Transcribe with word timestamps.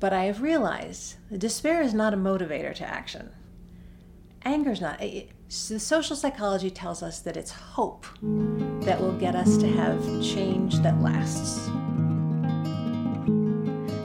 But 0.00 0.14
I 0.14 0.24
have 0.24 0.40
realized 0.40 1.16
despair 1.36 1.82
is 1.82 1.92
not 1.92 2.14
a 2.14 2.16
motivator 2.16 2.74
to 2.76 2.86
action. 2.86 3.30
Anger 4.42 4.70
is 4.70 4.80
not. 4.80 4.98
Eh, 5.00 5.04
eh, 5.04 5.18
it, 5.18 5.30
the 5.68 5.78
social 5.78 6.16
psychology 6.16 6.70
tells 6.70 7.02
us 7.02 7.20
that 7.20 7.36
it's 7.36 7.50
hope 7.50 8.06
that 8.22 8.98
will 8.98 9.12
get 9.18 9.34
us 9.34 9.58
to 9.58 9.68
have 9.68 10.02
change 10.22 10.78
that 10.78 11.02
lasts. 11.02 11.68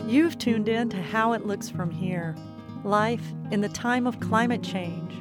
You've 0.06 0.38
tuned 0.38 0.68
in 0.68 0.90
to 0.90 1.02
How 1.02 1.32
It 1.32 1.46
Looks 1.46 1.70
From 1.70 1.90
Here 1.92 2.36
Life 2.84 3.34
in 3.52 3.62
the 3.62 3.70
Time 3.70 4.06
of 4.06 4.20
Climate 4.20 4.64
Change. 4.64 5.14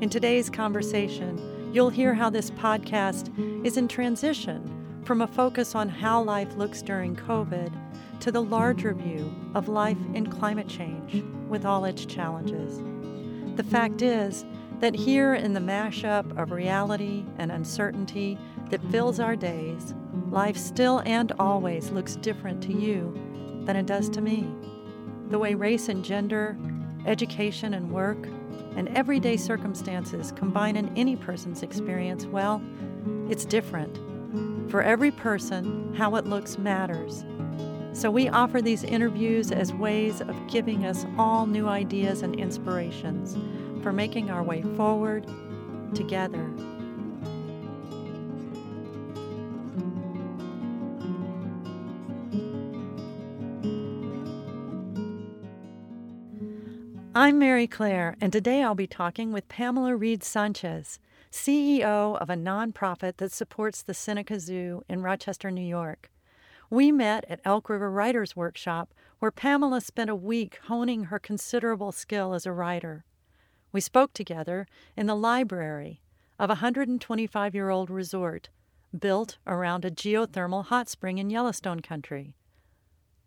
In 0.00 0.10
today's 0.10 0.50
conversation, 0.50 1.70
you'll 1.72 1.90
hear 1.90 2.12
how 2.12 2.28
this 2.28 2.50
podcast 2.50 3.30
is 3.64 3.76
in 3.76 3.86
transition 3.86 5.02
from 5.04 5.22
a 5.22 5.26
focus 5.28 5.76
on 5.76 5.88
how 5.88 6.22
life 6.22 6.56
looks 6.56 6.82
during 6.82 7.14
COVID 7.14 7.72
to 8.20 8.32
the 8.32 8.42
larger 8.42 8.94
view 8.94 9.34
of 9.54 9.68
life 9.68 9.98
in 10.14 10.26
climate 10.26 10.68
change 10.68 11.22
with 11.48 11.64
all 11.64 11.84
its 11.84 12.04
challenges. 12.06 12.80
The 13.56 13.64
fact 13.64 14.02
is 14.02 14.44
that 14.80 14.94
here 14.94 15.34
in 15.34 15.54
the 15.54 15.60
mashup 15.60 16.36
of 16.36 16.50
reality 16.50 17.24
and 17.38 17.50
uncertainty 17.50 18.38
that 18.70 18.84
fills 18.90 19.20
our 19.20 19.36
days, 19.36 19.94
life 20.28 20.56
still 20.56 21.02
and 21.06 21.32
always 21.38 21.90
looks 21.90 22.16
different 22.16 22.62
to 22.64 22.72
you 22.72 23.12
than 23.64 23.76
it 23.76 23.86
does 23.86 24.08
to 24.10 24.20
me. 24.20 24.46
The 25.30 25.38
way 25.38 25.54
race 25.54 25.88
and 25.88 26.04
gender, 26.04 26.56
education 27.06 27.74
and 27.74 27.90
work, 27.90 28.18
and 28.76 28.88
everyday 28.90 29.36
circumstances 29.36 30.32
combine 30.32 30.76
in 30.76 30.96
any 30.96 31.16
person's 31.16 31.62
experience, 31.62 32.26
well, 32.26 32.62
it's 33.30 33.44
different. 33.44 33.98
For 34.70 34.82
every 34.82 35.10
person, 35.10 35.94
how 35.94 36.16
it 36.16 36.26
looks 36.26 36.58
matters. 36.58 37.24
So 37.96 38.10
we 38.10 38.28
offer 38.28 38.60
these 38.60 38.84
interviews 38.84 39.50
as 39.50 39.72
ways 39.72 40.20
of 40.20 40.36
giving 40.48 40.84
us 40.84 41.06
all 41.16 41.46
new 41.46 41.66
ideas 41.66 42.20
and 42.20 42.38
inspirations 42.38 43.34
for 43.82 43.90
making 43.90 44.28
our 44.28 44.42
way 44.42 44.60
forward 44.76 45.26
together. 45.94 46.44
I'm 57.14 57.38
Mary 57.38 57.66
Claire, 57.66 58.18
and 58.20 58.30
today 58.30 58.62
I'll 58.62 58.74
be 58.74 58.86
talking 58.86 59.32
with 59.32 59.48
Pamela 59.48 59.96
Reed 59.96 60.22
Sanchez, 60.22 60.98
CEO 61.32 62.20
of 62.20 62.28
a 62.28 62.34
nonprofit 62.34 63.16
that 63.16 63.32
supports 63.32 63.80
the 63.80 63.94
Seneca 63.94 64.38
Zoo 64.38 64.84
in 64.86 65.00
Rochester, 65.00 65.50
New 65.50 65.66
York. 65.66 66.10
We 66.70 66.90
met 66.90 67.24
at 67.28 67.40
Elk 67.44 67.68
River 67.68 67.90
Writers 67.90 68.34
Workshop, 68.34 68.92
where 69.18 69.30
Pamela 69.30 69.80
spent 69.80 70.10
a 70.10 70.16
week 70.16 70.58
honing 70.64 71.04
her 71.04 71.18
considerable 71.18 71.92
skill 71.92 72.34
as 72.34 72.44
a 72.44 72.52
writer. 72.52 73.04
We 73.72 73.80
spoke 73.80 74.12
together 74.12 74.66
in 74.96 75.06
the 75.06 75.14
library 75.14 76.00
of 76.38 76.50
a 76.50 76.58
125 76.58 77.54
year 77.54 77.70
old 77.70 77.90
resort 77.90 78.48
built 78.98 79.38
around 79.46 79.84
a 79.84 79.90
geothermal 79.90 80.64
hot 80.66 80.88
spring 80.88 81.18
in 81.18 81.30
Yellowstone 81.30 81.80
country, 81.80 82.34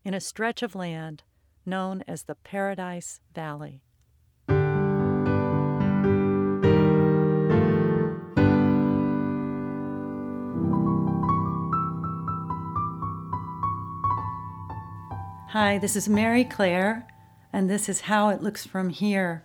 in 0.03 0.13
a 0.13 0.19
stretch 0.19 0.61
of 0.61 0.75
land 0.75 1.23
known 1.65 2.03
as 2.07 2.23
the 2.23 2.35
Paradise 2.35 3.19
Valley. 3.33 3.83
Hi, 15.53 15.79
this 15.79 15.95
is 15.95 16.07
Mary 16.07 16.43
Claire, 16.43 17.07
and 17.51 17.67
this 17.67 17.89
is 17.89 18.01
How 18.01 18.29
It 18.29 18.43
Looks 18.43 18.67
From 18.67 18.89
Here. 18.89 19.43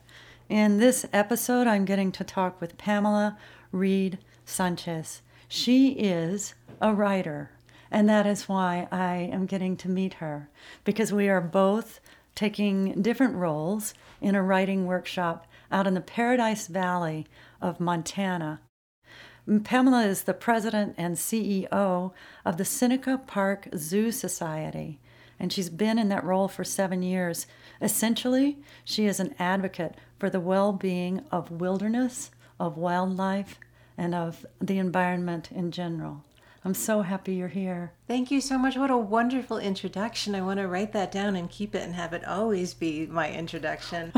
In 0.50 0.76
this 0.76 1.06
episode, 1.14 1.66
I'm 1.66 1.86
getting 1.86 2.12
to 2.12 2.22
talk 2.22 2.60
with 2.60 2.76
Pamela 2.76 3.38
Reed 3.72 4.18
Sanchez. 4.44 5.22
She 5.48 5.92
is 5.92 6.52
a 6.78 6.92
writer, 6.92 7.52
and 7.90 8.06
that 8.06 8.26
is 8.26 8.50
why 8.50 8.86
I 8.92 9.30
am 9.32 9.46
getting 9.46 9.78
to 9.78 9.88
meet 9.88 10.14
her, 10.14 10.50
because 10.84 11.10
we 11.10 11.30
are 11.30 11.40
both 11.40 12.00
taking 12.34 13.00
different 13.00 13.36
roles 13.36 13.94
in 14.20 14.34
a 14.34 14.42
writing 14.42 14.84
workshop 14.84 15.46
out 15.72 15.86
in 15.86 15.94
the 15.94 16.02
Paradise 16.02 16.66
Valley 16.66 17.26
of 17.62 17.80
Montana. 17.80 18.60
Pamela 19.64 20.04
is 20.04 20.24
the 20.24 20.34
president 20.34 20.96
and 20.98 21.16
CEO 21.16 22.12
of 22.44 22.56
the 22.58 22.64
Seneca 22.66 23.16
Park 23.26 23.68
Zoo 23.74 24.12
Society, 24.12 25.00
and 25.38 25.52
she's 25.52 25.70
been 25.70 25.98
in 25.98 26.08
that 26.08 26.24
role 26.24 26.48
for 26.48 26.64
seven 26.64 27.02
years. 27.02 27.46
Essentially, 27.80 28.58
she 28.84 29.06
is 29.06 29.20
an 29.20 29.34
advocate 29.38 29.96
for 30.18 30.30
the 30.30 30.40
well 30.40 30.72
being 30.72 31.22
of 31.30 31.50
wilderness, 31.50 32.30
of 32.58 32.76
wildlife, 32.76 33.58
and 33.96 34.14
of 34.14 34.46
the 34.60 34.78
environment 34.78 35.50
in 35.52 35.70
general. 35.70 36.24
I'm 36.66 36.74
so 36.74 37.02
happy 37.02 37.34
you're 37.34 37.48
here. 37.48 37.92
Thank 38.08 38.30
you 38.30 38.40
so 38.40 38.56
much. 38.56 38.74
What 38.74 38.90
a 38.90 38.96
wonderful 38.96 39.58
introduction. 39.58 40.34
I 40.34 40.40
want 40.40 40.60
to 40.60 40.66
write 40.66 40.94
that 40.94 41.12
down 41.12 41.36
and 41.36 41.50
keep 41.50 41.74
it 41.74 41.82
and 41.82 41.94
have 41.94 42.14
it 42.14 42.24
always 42.24 42.72
be 42.72 43.06
my 43.06 43.30
introduction. 43.30 44.14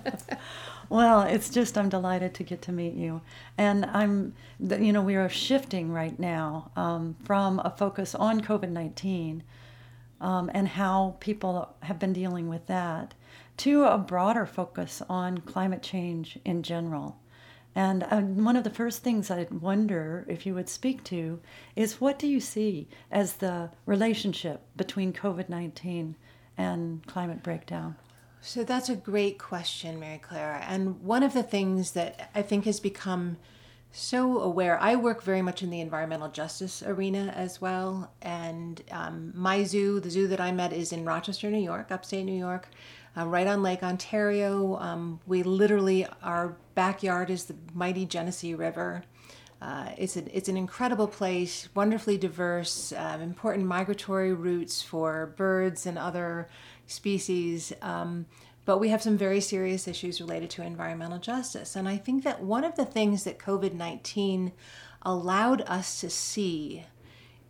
well, 0.90 1.22
it's 1.22 1.48
just 1.48 1.78
I'm 1.78 1.88
delighted 1.88 2.34
to 2.34 2.42
get 2.42 2.60
to 2.62 2.72
meet 2.72 2.92
you. 2.92 3.22
And 3.56 3.86
I'm, 3.86 4.34
you 4.60 4.92
know, 4.92 5.00
we 5.00 5.14
are 5.14 5.30
shifting 5.30 5.90
right 5.90 6.18
now 6.18 6.70
um, 6.76 7.16
from 7.24 7.58
a 7.60 7.70
focus 7.70 8.14
on 8.14 8.42
COVID 8.42 8.68
19 8.68 9.42
um, 10.22 10.50
and 10.54 10.68
how 10.68 11.16
people 11.20 11.74
have 11.82 11.98
been 11.98 12.12
dealing 12.14 12.48
with 12.48 12.66
that 12.68 13.12
to 13.58 13.84
a 13.84 13.98
broader 13.98 14.46
focus 14.46 15.02
on 15.08 15.38
climate 15.38 15.82
change 15.82 16.38
in 16.44 16.62
general. 16.62 17.18
And 17.74 18.04
uh, 18.04 18.20
one 18.20 18.56
of 18.56 18.64
the 18.64 18.70
first 18.70 19.02
things 19.02 19.30
I 19.30 19.46
wonder 19.50 20.24
if 20.28 20.46
you 20.46 20.54
would 20.54 20.68
speak 20.68 21.04
to 21.04 21.40
is 21.74 22.00
what 22.00 22.18
do 22.18 22.26
you 22.26 22.38
see 22.38 22.88
as 23.10 23.34
the 23.34 23.70
relationship 23.84 24.62
between 24.76 25.12
COVID 25.12 25.48
19 25.48 26.16
and 26.56 27.06
climate 27.06 27.42
breakdown? 27.42 27.96
So 28.40 28.64
that's 28.64 28.88
a 28.88 28.96
great 28.96 29.38
question, 29.38 30.00
Mary 30.00 30.18
Claire. 30.18 30.64
And 30.68 31.00
one 31.02 31.22
of 31.22 31.32
the 31.32 31.42
things 31.44 31.92
that 31.92 32.30
I 32.34 32.42
think 32.42 32.64
has 32.66 32.80
become 32.80 33.38
so 33.92 34.40
aware, 34.40 34.80
I 34.80 34.96
work 34.96 35.22
very 35.22 35.42
much 35.42 35.62
in 35.62 35.68
the 35.68 35.80
environmental 35.80 36.28
justice 36.28 36.82
arena 36.82 37.32
as 37.36 37.60
well. 37.60 38.10
And 38.22 38.82
um, 38.90 39.32
my 39.34 39.64
zoo, 39.64 40.00
the 40.00 40.10
zoo 40.10 40.26
that 40.28 40.40
I'm 40.40 40.58
at, 40.60 40.72
is 40.72 40.92
in 40.92 41.04
Rochester, 41.04 41.50
New 41.50 41.58
York, 41.62 41.92
upstate 41.92 42.24
New 42.24 42.32
York 42.32 42.68
uh, 43.16 43.26
right 43.26 43.46
on 43.46 43.62
Lake 43.62 43.82
Ontario. 43.82 44.78
Um, 44.78 45.20
we 45.26 45.42
literally, 45.42 46.06
our 46.22 46.56
backyard 46.74 47.28
is 47.28 47.44
the 47.44 47.54
mighty 47.74 48.06
Genesee 48.06 48.54
River. 48.54 49.04
Uh, 49.60 49.90
it's, 49.96 50.16
a, 50.16 50.36
it's 50.36 50.48
an 50.48 50.56
incredible 50.56 51.06
place, 51.06 51.68
wonderfully 51.74 52.18
diverse, 52.18 52.92
um, 52.96 53.20
important 53.20 53.66
migratory 53.66 54.32
routes 54.32 54.82
for 54.82 55.34
birds 55.36 55.86
and 55.86 55.98
other 55.98 56.48
species. 56.86 57.72
But 58.64 58.78
we 58.78 58.90
have 58.90 59.02
some 59.02 59.18
very 59.18 59.40
serious 59.40 59.88
issues 59.88 60.20
related 60.20 60.50
to 60.50 60.62
environmental 60.62 61.18
justice. 61.18 61.74
And 61.74 61.88
I 61.88 61.96
think 61.96 62.22
that 62.24 62.42
one 62.42 62.64
of 62.64 62.76
the 62.76 62.84
things 62.84 63.24
that 63.24 63.38
COVID 63.38 63.74
19 63.74 64.52
allowed 65.02 65.62
us 65.62 66.00
to 66.00 66.10
see 66.10 66.84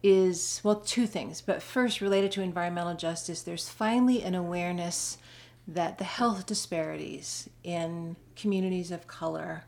is 0.03 0.61
well, 0.65 0.77
two 0.77 1.07
things. 1.07 1.41
But 1.41 1.63
first, 1.63 2.01
related 2.01 2.33
to 2.33 2.43
environmental 2.43 2.95
justice, 2.95 3.43
there's 3.43 3.69
finally 3.69 4.23
an 4.23 4.35
awareness 4.35 5.19
that 5.69 5.99
the 5.99 6.05
health 6.05 6.47
disparities 6.47 7.49
in 7.63 8.17
communities 8.35 8.91
of 8.91 9.07
color 9.07 9.65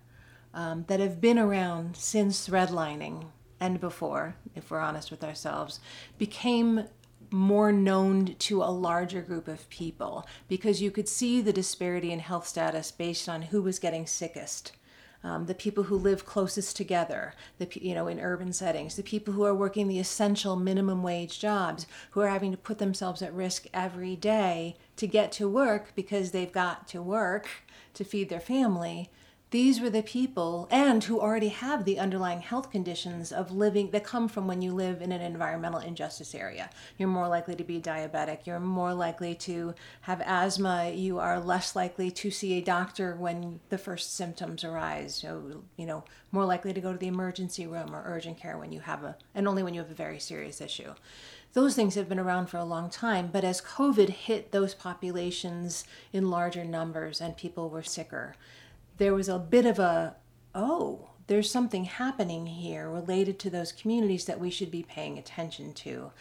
um, 0.53 0.85
that 0.89 1.01
have 1.01 1.21
been 1.21 1.39
around 1.39 1.97
since 1.97 2.49
redlining 2.49 3.27
and 3.61 3.81
before, 3.81 4.37
if 4.55 4.71
we're 4.71 4.81
honest 4.81 5.11
with 5.11 5.25
ourselves, 5.25 5.81
became 6.19 6.85
more 7.35 7.73
known 7.73 8.35
to 8.39 8.63
a 8.63 8.71
larger 8.71 9.21
group 9.21 9.49
of 9.49 9.69
people 9.69 10.27
because 10.49 10.81
you 10.81 10.91
could 10.91 11.09
see 11.09 11.41
the 11.41 11.53
disparity 11.53 12.13
in 12.13 12.21
health 12.21 12.47
status 12.47 12.93
based 12.93 13.29
on 13.29 13.43
who 13.43 13.61
was 13.61 13.79
getting 13.79 14.07
sickest 14.07 14.73
um, 15.25 15.47
the 15.47 15.55
people 15.55 15.85
who 15.85 15.97
live 15.97 16.27
closest 16.27 16.77
together, 16.77 17.33
the 17.59 17.67
you 17.73 17.95
know 17.95 18.07
in 18.09 18.21
urban 18.21 18.53
settings, 18.53 18.95
the 18.95 19.03
people 19.03 19.33
who 19.33 19.45
are 19.45 19.55
working 19.55 19.89
the 19.89 19.99
essential 19.99 20.55
minimum 20.55 21.03
wage 21.03 21.41
jobs, 21.41 21.87
who 22.11 22.21
are 22.21 22.29
having 22.29 22.51
to 22.51 22.59
put 22.59 22.77
themselves 22.79 23.23
at 23.23 23.33
risk 23.33 23.67
every 23.73 24.17
day 24.17 24.77
to 24.97 25.07
get 25.07 25.33
to 25.33 25.49
work 25.49 25.93
because 25.97 26.31
they've 26.31 26.53
got 26.53 26.87
to 26.89 27.01
work 27.01 27.49
to 27.95 28.05
feed 28.05 28.29
their 28.29 28.39
family. 28.39 29.11
These 29.55 29.81
were 29.81 29.89
the 29.89 30.03
people 30.03 30.67
and 30.69 31.05
who 31.05 31.21
already 31.21 31.47
have 31.47 31.85
the 31.85 32.01
underlying 32.01 32.41
health 32.41 32.73
conditions 32.73 33.31
of 33.31 33.53
living 33.53 33.89
that 33.93 34.03
come 34.03 34.27
from 34.27 34.49
when 34.49 34.61
you 34.61 34.75
live 34.75 35.01
in 35.01 35.13
an 35.13 35.21
environmental 35.21 35.79
injustice 35.79 36.35
area. 36.35 36.69
You're 36.99 37.09
more 37.09 37.29
likely 37.29 37.55
to 37.55 37.63
be 37.63 37.81
diabetic. 37.81 38.47
You're 38.47 38.59
more 38.59 38.93
likely 38.93 39.37
to 39.37 39.73
have 40.01 40.21
asthma. 40.23 40.91
You 40.91 41.21
are 41.21 41.39
less 41.39 41.77
likely 41.77 42.11
to 42.11 42.33
see 42.33 42.55
a 42.55 42.65
doctor 42.65 43.15
when 43.15 43.61
the 43.69 43.79
first 43.79 44.17
symptoms 44.17 44.65
arise. 44.65 45.15
So 45.15 45.63
you 45.77 45.87
know 45.87 46.03
more 46.33 46.45
likely 46.45 46.73
to 46.73 46.81
go 46.81 46.91
to 46.91 46.99
the 46.99 47.07
emergency 47.07 47.65
room 47.65 47.95
or 47.95 48.03
urgent 48.05 48.39
care 48.39 48.59
when 48.59 48.73
you 48.73 48.81
have 48.81 49.05
a 49.05 49.17
and 49.37 49.47
only 49.47 49.63
when 49.63 49.73
you 49.73 49.83
have 49.83 49.91
a 49.91 49.95
very 49.95 50.19
serious 50.19 50.61
issue. 50.61 50.95
Those 51.53 51.77
things 51.77 51.95
have 51.95 52.09
been 52.09 52.19
around 52.19 52.49
for 52.49 52.57
a 52.57 52.65
long 52.65 52.91
time 52.91 53.29
but 53.33 53.45
as 53.45 53.61
covid 53.61 54.09
hit 54.09 54.51
those 54.51 54.75
populations 54.75 55.85
in 56.13 56.29
larger 56.29 56.65
numbers 56.65 57.21
and 57.21 57.37
people 57.37 57.71
were 57.71 57.85
sicker 57.85 58.35
there 58.97 59.15
was 59.15 59.29
a 59.29 59.39
bit 59.39 59.67
of 59.67 59.79
a, 59.79 60.17
oh, 60.55 61.11
there's 61.27 61.51
something 61.51 61.85
happening 61.85 62.47
here 62.47 62.89
related 62.89 63.39
to 63.41 63.51
those 63.51 63.73
communities 63.73 64.27
that 64.27 64.41
we 64.41 64.51
should 64.51 64.71
be 64.71 64.83
paying 64.83 65.19
attention 65.19 65.73
to. 65.73 66.13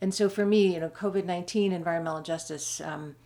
And 0.00 0.14
so 0.14 0.28
for 0.28 0.46
me, 0.46 0.74
you 0.74 0.80
know, 0.80 0.88
COVID 0.88 1.24
19, 1.24 1.72
environmental 1.72 2.22
justice, 2.22 2.80
um, 2.80 3.16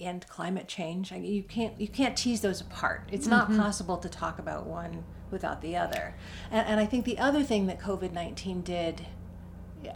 and 0.00 0.26
climate 0.26 0.66
change, 0.66 1.12
I, 1.12 1.16
you 1.16 1.42
can't 1.42 1.80
you 1.80 1.88
can't 1.88 2.16
tease 2.16 2.40
those 2.40 2.60
apart. 2.60 3.08
It's 3.12 3.26
not 3.26 3.48
mm-hmm. 3.48 3.60
possible 3.60 3.96
to 3.98 4.08
talk 4.08 4.38
about 4.38 4.66
one 4.66 5.04
without 5.30 5.60
the 5.60 5.76
other. 5.76 6.14
And, 6.50 6.66
and 6.66 6.80
I 6.80 6.86
think 6.86 7.04
the 7.04 7.18
other 7.18 7.42
thing 7.42 7.66
that 7.66 7.80
COVID 7.80 8.12
nineteen 8.12 8.62
did, 8.62 9.06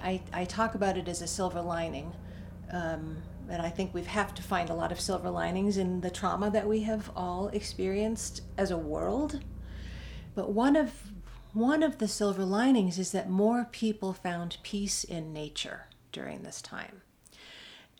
I, 0.00 0.22
I 0.32 0.44
talk 0.44 0.74
about 0.74 0.96
it 0.96 1.08
as 1.08 1.20
a 1.20 1.26
silver 1.26 1.60
lining. 1.60 2.14
Um, 2.72 3.22
and 3.50 3.62
I 3.62 3.70
think 3.70 3.94
we 3.94 4.02
have 4.02 4.34
to 4.34 4.42
find 4.42 4.70
a 4.70 4.74
lot 4.74 4.92
of 4.92 5.00
silver 5.00 5.30
linings 5.30 5.76
in 5.76 6.00
the 6.00 6.10
trauma 6.10 6.50
that 6.50 6.68
we 6.68 6.80
have 6.82 7.10
all 7.16 7.48
experienced 7.48 8.42
as 8.56 8.70
a 8.70 8.76
world. 8.76 9.40
But 10.34 10.52
one 10.52 10.76
of 10.76 10.92
one 11.54 11.82
of 11.82 11.98
the 11.98 12.08
silver 12.08 12.44
linings 12.44 12.98
is 12.98 13.10
that 13.12 13.30
more 13.30 13.66
people 13.72 14.12
found 14.12 14.58
peace 14.62 15.02
in 15.02 15.32
nature 15.32 15.86
during 16.12 16.42
this 16.42 16.60
time. 16.60 17.02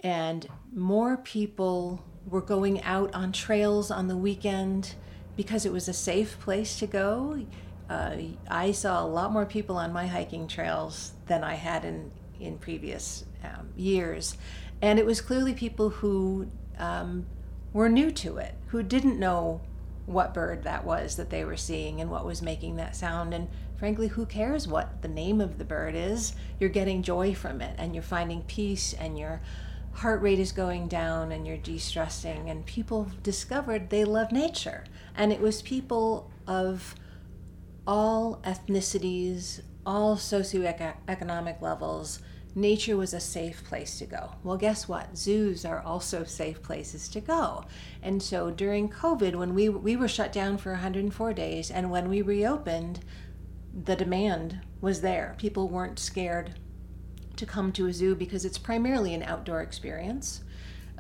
And 0.00 0.46
more 0.72 1.16
people 1.16 2.04
were 2.26 2.42
going 2.42 2.82
out 2.82 3.12
on 3.14 3.32
trails 3.32 3.90
on 3.90 4.06
the 4.06 4.16
weekend 4.16 4.94
because 5.34 5.64
it 5.64 5.72
was 5.72 5.88
a 5.88 5.92
safe 5.92 6.38
place 6.40 6.78
to 6.78 6.86
go. 6.86 7.44
Uh, 7.88 8.16
I 8.50 8.72
saw 8.72 9.02
a 9.02 9.08
lot 9.08 9.32
more 9.32 9.46
people 9.46 9.76
on 9.76 9.92
my 9.92 10.06
hiking 10.06 10.46
trails 10.46 11.12
than 11.26 11.42
I 11.42 11.54
had 11.54 11.84
in, 11.84 12.12
in 12.38 12.58
previous 12.58 13.24
um, 13.42 13.70
years. 13.76 14.36
And 14.80 14.98
it 14.98 15.06
was 15.06 15.20
clearly 15.20 15.54
people 15.54 15.90
who 15.90 16.50
um, 16.78 17.26
were 17.72 17.88
new 17.88 18.10
to 18.12 18.38
it, 18.38 18.54
who 18.69 18.82
didn't 18.82 19.19
know 19.19 19.60
what 20.06 20.32
bird 20.32 20.62
that 20.62 20.84
was 20.84 21.16
that 21.16 21.28
they 21.28 21.44
were 21.44 21.56
seeing 21.56 22.00
and 22.00 22.10
what 22.10 22.25
was 22.25 22.40
making 22.40 22.76
that 22.76 22.96
sound. 22.96 23.34
And 23.34 23.48
frankly, 23.76 24.08
who 24.08 24.25
cares 24.25 24.66
what 24.66 25.02
the 25.02 25.08
name 25.08 25.40
of 25.40 25.58
the 25.58 25.64
bird 25.64 25.94
is? 25.94 26.32
You're 26.58 26.70
getting 26.70 27.02
joy 27.02 27.34
from 27.34 27.60
it 27.60 27.75
and 27.78 27.94
you're 27.94 28.02
finding 28.02 28.42
peace 28.42 28.94
and 28.94 29.19
your 29.19 29.42
heart 29.92 30.22
rate 30.22 30.38
is 30.38 30.52
going 30.52 30.88
down 30.88 31.32
and 31.32 31.46
you're 31.46 31.58
de 31.58 31.76
stressing. 31.76 32.48
And 32.48 32.64
people 32.64 33.10
discovered 33.22 33.90
they 33.90 34.04
love 34.04 34.32
nature. 34.32 34.84
And 35.14 35.31
it 35.31 35.40
was 35.40 35.60
people 35.60 36.31
of 36.46 36.94
all 37.86 38.40
ethnicities, 38.44 39.60
all 39.84 40.16
socioeconomic 40.16 41.60
levels 41.60 42.20
nature 42.60 42.96
was 42.96 43.14
a 43.14 43.20
safe 43.20 43.64
place 43.64 43.99
to 43.99 44.06
go. 44.06 44.32
Well, 44.43 44.56
guess 44.56 44.88
what? 44.88 45.16
Zoos 45.16 45.64
are 45.64 45.81
also 45.81 46.25
safe 46.25 46.62
places 46.62 47.08
to 47.10 47.20
go. 47.20 47.64
And 48.02 48.22
so 48.22 48.50
during 48.50 48.88
COVID, 48.88 49.37
when 49.37 49.55
we, 49.55 49.69
we 49.69 49.96
were 49.96 50.08
shut 50.08 50.32
down 50.32 50.58
for 50.58 50.72
104 50.72 51.32
days, 51.32 51.70
and 51.70 51.90
when 51.90 52.08
we 52.08 52.22
reopened, 52.22 53.00
the 53.84 53.96
demand 53.96 54.60
was 54.81 55.00
there. 55.00 55.34
People 55.38 55.69
weren't 55.69 55.99
scared 55.99 56.58
to 57.37 57.46
come 57.46 57.72
to 57.72 57.87
a 57.87 57.93
zoo 57.93 58.14
because 58.14 58.44
it's 58.44 58.58
primarily 58.58 59.14
an 59.14 59.22
outdoor 59.22 59.62
experience. 59.62 60.43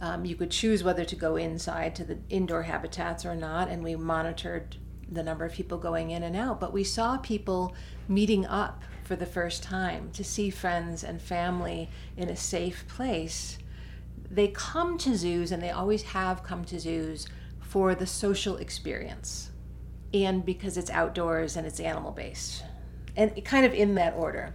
Um, 0.00 0.24
you 0.24 0.36
could 0.36 0.50
choose 0.50 0.84
whether 0.84 1.04
to 1.04 1.16
go 1.16 1.36
inside 1.36 1.96
to 1.96 2.04
the 2.04 2.18
indoor 2.30 2.62
habitats 2.62 3.26
or 3.26 3.34
not, 3.34 3.68
and 3.68 3.82
we 3.82 3.96
monitored 3.96 4.76
the 5.10 5.22
number 5.22 5.44
of 5.44 5.52
people 5.52 5.78
going 5.78 6.10
in 6.10 6.22
and 6.22 6.36
out. 6.36 6.60
But 6.60 6.72
we 6.72 6.84
saw 6.84 7.16
people 7.16 7.74
meeting 8.06 8.46
up 8.46 8.84
for 9.08 9.16
the 9.16 9.24
first 9.24 9.62
time, 9.62 10.10
to 10.12 10.22
see 10.22 10.50
friends 10.50 11.02
and 11.02 11.20
family 11.22 11.88
in 12.18 12.28
a 12.28 12.36
safe 12.36 12.86
place, 12.88 13.56
they 14.30 14.48
come 14.48 14.98
to 14.98 15.16
zoos 15.16 15.50
and 15.50 15.62
they 15.62 15.70
always 15.70 16.02
have 16.02 16.42
come 16.42 16.62
to 16.66 16.78
zoos 16.78 17.26
for 17.58 17.94
the 17.94 18.06
social 18.06 18.58
experience 18.58 19.50
and 20.12 20.44
because 20.44 20.76
it's 20.76 20.90
outdoors 20.90 21.56
and 21.56 21.66
it's 21.66 21.80
animal 21.80 22.12
based 22.12 22.64
and 23.16 23.42
kind 23.46 23.64
of 23.64 23.72
in 23.72 23.94
that 23.94 24.14
order. 24.14 24.52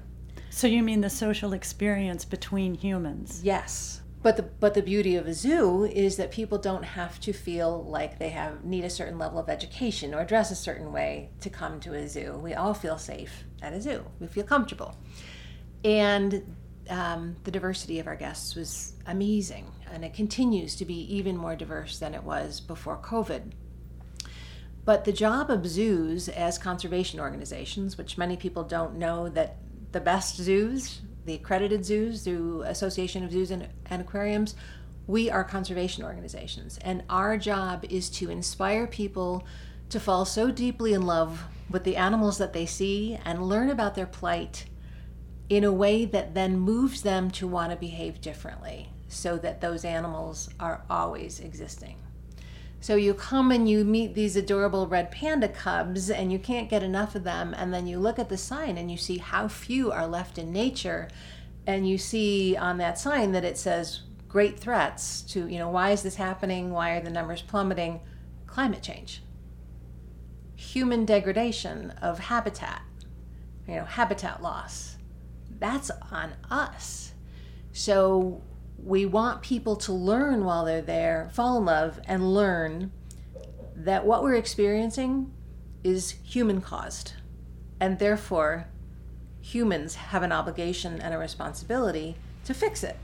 So 0.51 0.67
you 0.67 0.83
mean 0.83 1.01
the 1.01 1.09
social 1.09 1.53
experience 1.53 2.23
between 2.23 2.75
humans? 2.75 3.41
Yes. 3.43 4.01
But 4.21 4.37
the 4.37 4.43
but 4.43 4.75
the 4.75 4.83
beauty 4.83 5.15
of 5.15 5.25
a 5.25 5.33
zoo 5.33 5.83
is 5.83 6.15
that 6.17 6.31
people 6.31 6.59
don't 6.59 6.83
have 6.83 7.19
to 7.21 7.33
feel 7.33 7.83
like 7.83 8.19
they 8.19 8.29
have 8.29 8.63
need 8.63 8.85
a 8.85 8.89
certain 8.89 9.17
level 9.17 9.39
of 9.39 9.49
education 9.49 10.13
or 10.13 10.23
dress 10.23 10.51
a 10.51 10.55
certain 10.55 10.93
way 10.93 11.31
to 11.41 11.49
come 11.49 11.79
to 11.81 11.95
a 11.95 12.07
zoo. 12.07 12.39
We 12.41 12.53
all 12.53 12.75
feel 12.75 12.99
safe 12.99 13.43
at 13.63 13.73
a 13.73 13.81
zoo. 13.81 14.05
We 14.19 14.27
feel 14.27 14.43
comfortable, 14.43 14.95
and 15.83 16.55
um, 16.89 17.35
the 17.43 17.51
diversity 17.51 17.99
of 17.99 18.07
our 18.07 18.15
guests 18.15 18.55
was 18.55 18.93
amazing, 19.07 19.71
and 19.91 20.05
it 20.05 20.13
continues 20.13 20.75
to 20.75 20.85
be 20.85 21.15
even 21.15 21.35
more 21.37 21.55
diverse 21.55 21.97
than 21.97 22.13
it 22.13 22.23
was 22.23 22.59
before 22.59 22.97
COVID. 22.97 23.51
But 24.85 25.05
the 25.05 25.13
job 25.13 25.49
of 25.49 25.65
zoos 25.65 26.27
as 26.27 26.57
conservation 26.57 27.19
organizations, 27.19 27.97
which 27.97 28.17
many 28.17 28.35
people 28.35 28.63
don't 28.63 28.95
know 28.95 29.29
that 29.29 29.57
the 29.93 30.01
best 30.01 30.35
zoos 30.35 31.01
the 31.25 31.35
accredited 31.35 31.85
zoos 31.85 32.23
through 32.23 32.63
Association 32.63 33.23
of 33.23 33.31
Zoos 33.31 33.51
and, 33.51 33.67
and 33.89 34.01
Aquariums, 34.01 34.55
we 35.07 35.29
are 35.29 35.43
conservation 35.43 36.03
organizations. 36.03 36.77
And 36.81 37.03
our 37.09 37.37
job 37.37 37.85
is 37.89 38.09
to 38.11 38.29
inspire 38.29 38.87
people 38.87 39.45
to 39.89 39.99
fall 39.99 40.25
so 40.25 40.51
deeply 40.51 40.93
in 40.93 41.03
love 41.03 41.43
with 41.69 41.83
the 41.83 41.95
animals 41.95 42.37
that 42.37 42.53
they 42.53 42.65
see 42.65 43.17
and 43.25 43.47
learn 43.47 43.69
about 43.69 43.95
their 43.95 44.05
plight 44.05 44.65
in 45.49 45.63
a 45.63 45.71
way 45.71 46.05
that 46.05 46.33
then 46.33 46.59
moves 46.59 47.01
them 47.01 47.29
to 47.31 47.47
want 47.47 47.71
to 47.71 47.77
behave 47.77 48.21
differently 48.21 48.89
so 49.07 49.37
that 49.37 49.61
those 49.61 49.85
animals 49.85 50.49
are 50.59 50.83
always 50.89 51.39
existing. 51.39 51.97
So 52.83 52.95
you 52.95 53.13
come 53.13 53.51
and 53.51 53.69
you 53.69 53.85
meet 53.85 54.13
these 54.13 54.35
adorable 54.35 54.87
red 54.87 55.09
panda 55.09 55.47
cubs 55.47 56.09
and 56.09 56.33
you 56.33 56.39
can't 56.39 56.69
get 56.69 56.83
enough 56.83 57.15
of 57.15 57.23
them. 57.23 57.55
And 57.57 57.73
then 57.73 57.87
you 57.87 57.97
look 57.97 58.19
at 58.19 58.27
the 58.27 58.37
sign 58.37 58.77
and 58.77 58.91
you 58.91 58.97
see 58.97 59.19
how 59.19 59.47
few 59.47 59.89
are 59.91 60.05
left 60.05 60.37
in 60.37 60.51
nature. 60.51 61.07
And 61.65 61.87
you 61.87 61.97
see 61.97 62.57
on 62.57 62.79
that 62.79 62.99
sign 62.99 63.31
that 63.31 63.45
it 63.45 63.57
says 63.57 64.01
great 64.27 64.59
threats 64.59 65.21
to, 65.21 65.47
you 65.47 65.59
know, 65.59 65.69
why 65.69 65.91
is 65.91 66.03
this 66.03 66.15
happening? 66.15 66.71
Why 66.71 66.91
are 66.91 67.01
the 67.01 67.09
numbers 67.09 67.41
plummeting? 67.41 68.01
Climate 68.47 68.83
change, 68.83 69.21
human 70.63 71.05
degradation 71.05 71.91
of 72.01 72.19
habitat, 72.19 72.81
you 73.67 73.75
know, 73.75 73.85
habitat 73.85 74.41
loss. 74.41 74.97
That's 75.59 75.91
on 76.11 76.33
us. 76.49 77.13
So 77.71 78.41
we 78.77 79.05
want 79.05 79.41
people 79.41 79.75
to 79.75 79.93
learn 79.93 80.45
while 80.45 80.65
they're 80.65 80.81
there, 80.81 81.29
fall 81.33 81.57
in 81.57 81.65
love, 81.65 81.99
and 82.05 82.33
learn 82.33 82.91
that 83.75 84.05
what 84.05 84.23
we're 84.23 84.35
experiencing 84.35 85.31
is 85.83 86.15
human 86.23 86.61
caused. 86.61 87.13
And 87.79 87.99
therefore, 87.99 88.67
humans 89.41 89.95
have 89.95 90.23
an 90.23 90.31
obligation 90.31 91.01
and 91.01 91.13
a 91.13 91.17
responsibility 91.17 92.15
to 92.45 92.53
fix 92.53 92.83
it, 92.83 92.97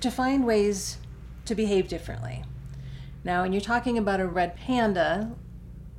to 0.00 0.10
find 0.10 0.44
ways 0.44 0.98
to 1.46 1.54
behave 1.54 1.88
differently. 1.88 2.44
Now, 3.24 3.42
when 3.42 3.52
you're 3.52 3.60
talking 3.60 3.98
about 3.98 4.20
a 4.20 4.26
red 4.26 4.56
panda 4.56 5.32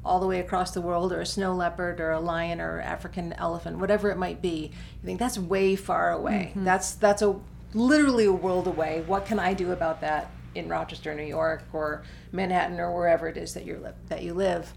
all 0.04 0.20
the 0.20 0.28
way 0.28 0.40
across 0.40 0.72
the 0.72 0.82
world, 0.82 1.14
or 1.14 1.22
a 1.22 1.26
snow 1.26 1.54
leopard, 1.54 2.00
or 2.00 2.12
a 2.12 2.20
lion, 2.20 2.60
or 2.60 2.82
African 2.82 3.34
elephant, 3.34 3.78
whatever 3.78 4.10
it 4.10 4.18
might 4.18 4.42
be, 4.42 4.72
you 5.02 5.06
think 5.06 5.20
that's 5.20 5.38
way 5.38 5.76
far 5.76 6.12
away. 6.12 6.50
Mm-hmm. 6.50 6.64
That's 6.64 6.94
that's 6.94 7.22
a 7.22 7.40
literally 7.74 8.26
a 8.26 8.34
world 8.34 8.68
away. 8.68 9.04
What 9.06 9.26
can 9.26 9.40
I 9.40 9.54
do 9.54 9.72
about 9.72 10.02
that 10.02 10.32
in 10.56 10.68
Rochester, 10.68 11.14
New 11.14 11.24
York, 11.24 11.64
or 11.72 12.04
Manhattan, 12.32 12.80
or 12.80 12.94
wherever 12.96 13.28
it 13.28 13.38
is 13.38 13.54
that 13.54 13.66
you 13.66 13.78
live? 13.78 13.96
That 14.10 14.24
you 14.24 14.34
live. 14.34 14.74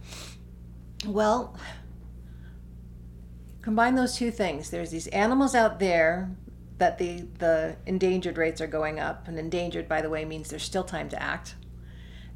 Well, 1.06 1.56
combine 3.62 3.94
those 3.94 4.16
two 4.16 4.30
things. 4.30 4.70
There's 4.70 4.90
these 4.90 5.06
animals 5.08 5.54
out 5.54 5.78
there 5.78 6.30
that 6.78 6.98
the 6.98 7.26
the 7.38 7.76
endangered 7.86 8.36
rates 8.36 8.60
are 8.60 8.66
going 8.66 9.00
up, 9.00 9.26
and 9.26 9.38
endangered, 9.38 9.88
by 9.88 10.02
the 10.02 10.10
way, 10.10 10.24
means 10.24 10.50
there's 10.50 10.62
still 10.62 10.84
time 10.84 11.08
to 11.08 11.22
act. 11.22 11.54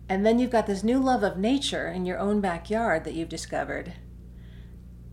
And 0.09 0.25
then 0.25 0.39
you've 0.39 0.51
got 0.51 0.67
this 0.67 0.83
new 0.83 0.99
love 0.99 1.23
of 1.23 1.37
nature 1.37 1.89
in 1.89 2.07
your 2.07 2.19
own 2.19 2.41
backyard 2.41 3.05
that 3.05 3.15
you've 3.15 3.29
discovered. 3.29 3.93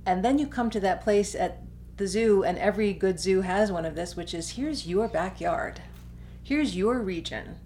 And 0.06 0.24
then 0.24 0.40
you 0.40 0.48
come 0.48 0.70
to 0.70 0.80
that 0.80 1.02
place 1.02 1.36
at 1.36 1.62
the 1.98 2.08
zoo, 2.08 2.44
and 2.44 2.58
every 2.58 2.94
good 2.94 3.20
zoo 3.20 3.42
has 3.42 3.72
one 3.72 3.86
of 3.86 3.96
this, 3.96 4.16
which 4.16 4.34
is 4.34 4.52
here's 4.52 4.88
your 4.88 5.08
backyard, 5.08 5.82
here's 6.44 6.76
your 6.76 7.00
region. 7.00 7.60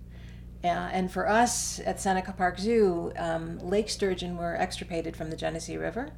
Uh, 0.63 0.67
and 0.67 1.12
for 1.12 1.27
us 1.27 1.79
at 1.86 2.00
Seneca 2.00 2.33
Park 2.33 2.59
Zoo, 2.59 3.12
um, 3.17 3.59
lake 3.59 3.89
sturgeon 3.89 4.38
were 4.38 4.55
extirpated 4.55 5.15
from 5.15 5.29
the 5.29 5.38
Genesee 5.38 5.77
River. 5.77 6.12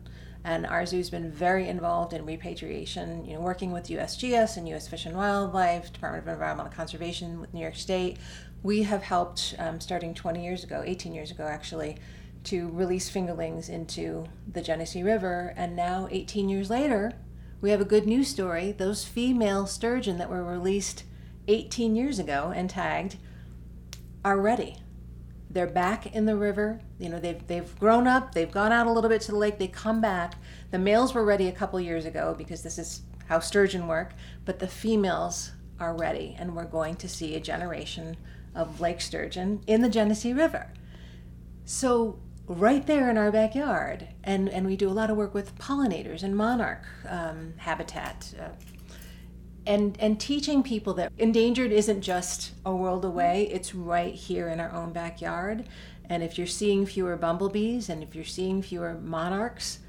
And 0.43 0.65
our 0.65 0.87
zoo's 0.87 1.11
been 1.11 1.29
very 1.29 1.67
involved 1.67 2.13
in 2.13 2.25
repatriation, 2.25 3.23
you 3.25 3.35
know, 3.35 3.41
working 3.41 3.71
with 3.71 3.89
USGS 3.89 4.57
and 4.57 4.67
US 4.69 4.87
Fish 4.87 5.05
and 5.05 5.15
Wildlife, 5.15 5.93
Department 5.93 6.25
of 6.25 6.33
Environmental 6.33 6.71
Conservation 6.71 7.39
with 7.39 7.53
New 7.53 7.61
York 7.61 7.75
State. 7.75 8.17
We 8.63 8.83
have 8.83 9.03
helped, 9.03 9.55
um, 9.57 9.79
starting 9.79 10.13
20 10.13 10.43
years 10.43 10.63
ago, 10.63 10.83
18 10.85 11.13
years 11.13 11.31
ago 11.31 11.45
actually, 11.45 11.97
to 12.43 12.69
release 12.69 13.09
fingerlings 13.09 13.69
into 13.69 14.25
the 14.51 14.61
Genesee 14.61 15.03
River. 15.03 15.53
And 15.55 15.75
now, 15.75 16.07
18 16.11 16.49
years 16.49 16.69
later, 16.69 17.13
we 17.59 17.71
have 17.71 17.81
a 17.81 17.85
good 17.85 18.05
news 18.07 18.27
story. 18.27 18.71
Those 18.71 19.05
female 19.05 19.67
sturgeon 19.67 20.17
that 20.17 20.29
were 20.29 20.43
released 20.43 21.03
18 21.47 21.95
years 21.95 22.19
ago 22.19 22.51
and 22.55 22.69
tagged 22.69 23.17
are 24.23 24.39
ready. 24.39 24.77
They're 25.49 25.67
back 25.67 26.15
in 26.15 26.25
the 26.25 26.37
river. 26.37 26.79
You 26.97 27.09
know, 27.09 27.19
they've 27.19 27.45
they've 27.45 27.79
grown 27.79 28.07
up. 28.07 28.33
They've 28.33 28.51
gone 28.51 28.71
out 28.71 28.87
a 28.87 28.91
little 28.91 29.09
bit 29.09 29.21
to 29.23 29.31
the 29.31 29.37
lake. 29.37 29.59
They 29.59 29.67
come 29.67 30.01
back. 30.01 30.35
The 30.71 30.79
males 30.79 31.13
were 31.13 31.25
ready 31.25 31.47
a 31.47 31.51
couple 31.51 31.79
years 31.79 32.05
ago 32.05 32.33
because 32.37 32.63
this 32.63 32.77
is 32.77 33.01
how 33.27 33.39
sturgeon 33.39 33.87
work. 33.87 34.13
But 34.45 34.59
the 34.59 34.67
females 34.67 35.51
are 35.79 35.95
ready, 35.95 36.35
and 36.39 36.55
we're 36.55 36.65
going 36.65 36.95
to 36.97 37.09
see 37.09 37.35
a 37.35 37.39
generation 37.39 38.15
of 38.55 38.81
lake 38.81 39.01
sturgeon 39.01 39.63
in 39.67 39.81
the 39.81 39.89
Genesee 39.89 40.33
River. 40.33 40.71
So 41.65 42.19
right 42.47 42.85
there 42.85 43.09
in 43.09 43.17
our 43.17 43.31
backyard, 43.31 44.07
and 44.23 44.49
and 44.49 44.65
we 44.65 44.75
do 44.75 44.89
a 44.89 44.91
lot 44.91 45.09
of 45.09 45.17
work 45.17 45.33
with 45.33 45.57
pollinators 45.57 46.23
and 46.23 46.35
monarch 46.35 46.85
um, 47.07 47.53
habitat. 47.57 48.33
Uh, 48.39 48.49
and 49.65 49.95
and 49.99 50.19
teaching 50.19 50.63
people 50.63 50.93
that 50.95 51.11
endangered 51.17 51.71
isn't 51.71 52.01
just 52.01 52.53
a 52.65 52.75
world 52.75 53.05
away 53.05 53.47
it's 53.51 53.75
right 53.75 54.15
here 54.15 54.47
in 54.47 54.59
our 54.59 54.71
own 54.71 54.91
backyard 54.91 55.67
and 56.09 56.23
if 56.23 56.37
you're 56.37 56.47
seeing 56.47 56.85
fewer 56.85 57.15
bumblebees 57.15 57.87
and 57.87 58.01
if 58.01 58.15
you're 58.15 58.23
seeing 58.23 58.61
fewer 58.61 58.95
monarchs 58.95 59.79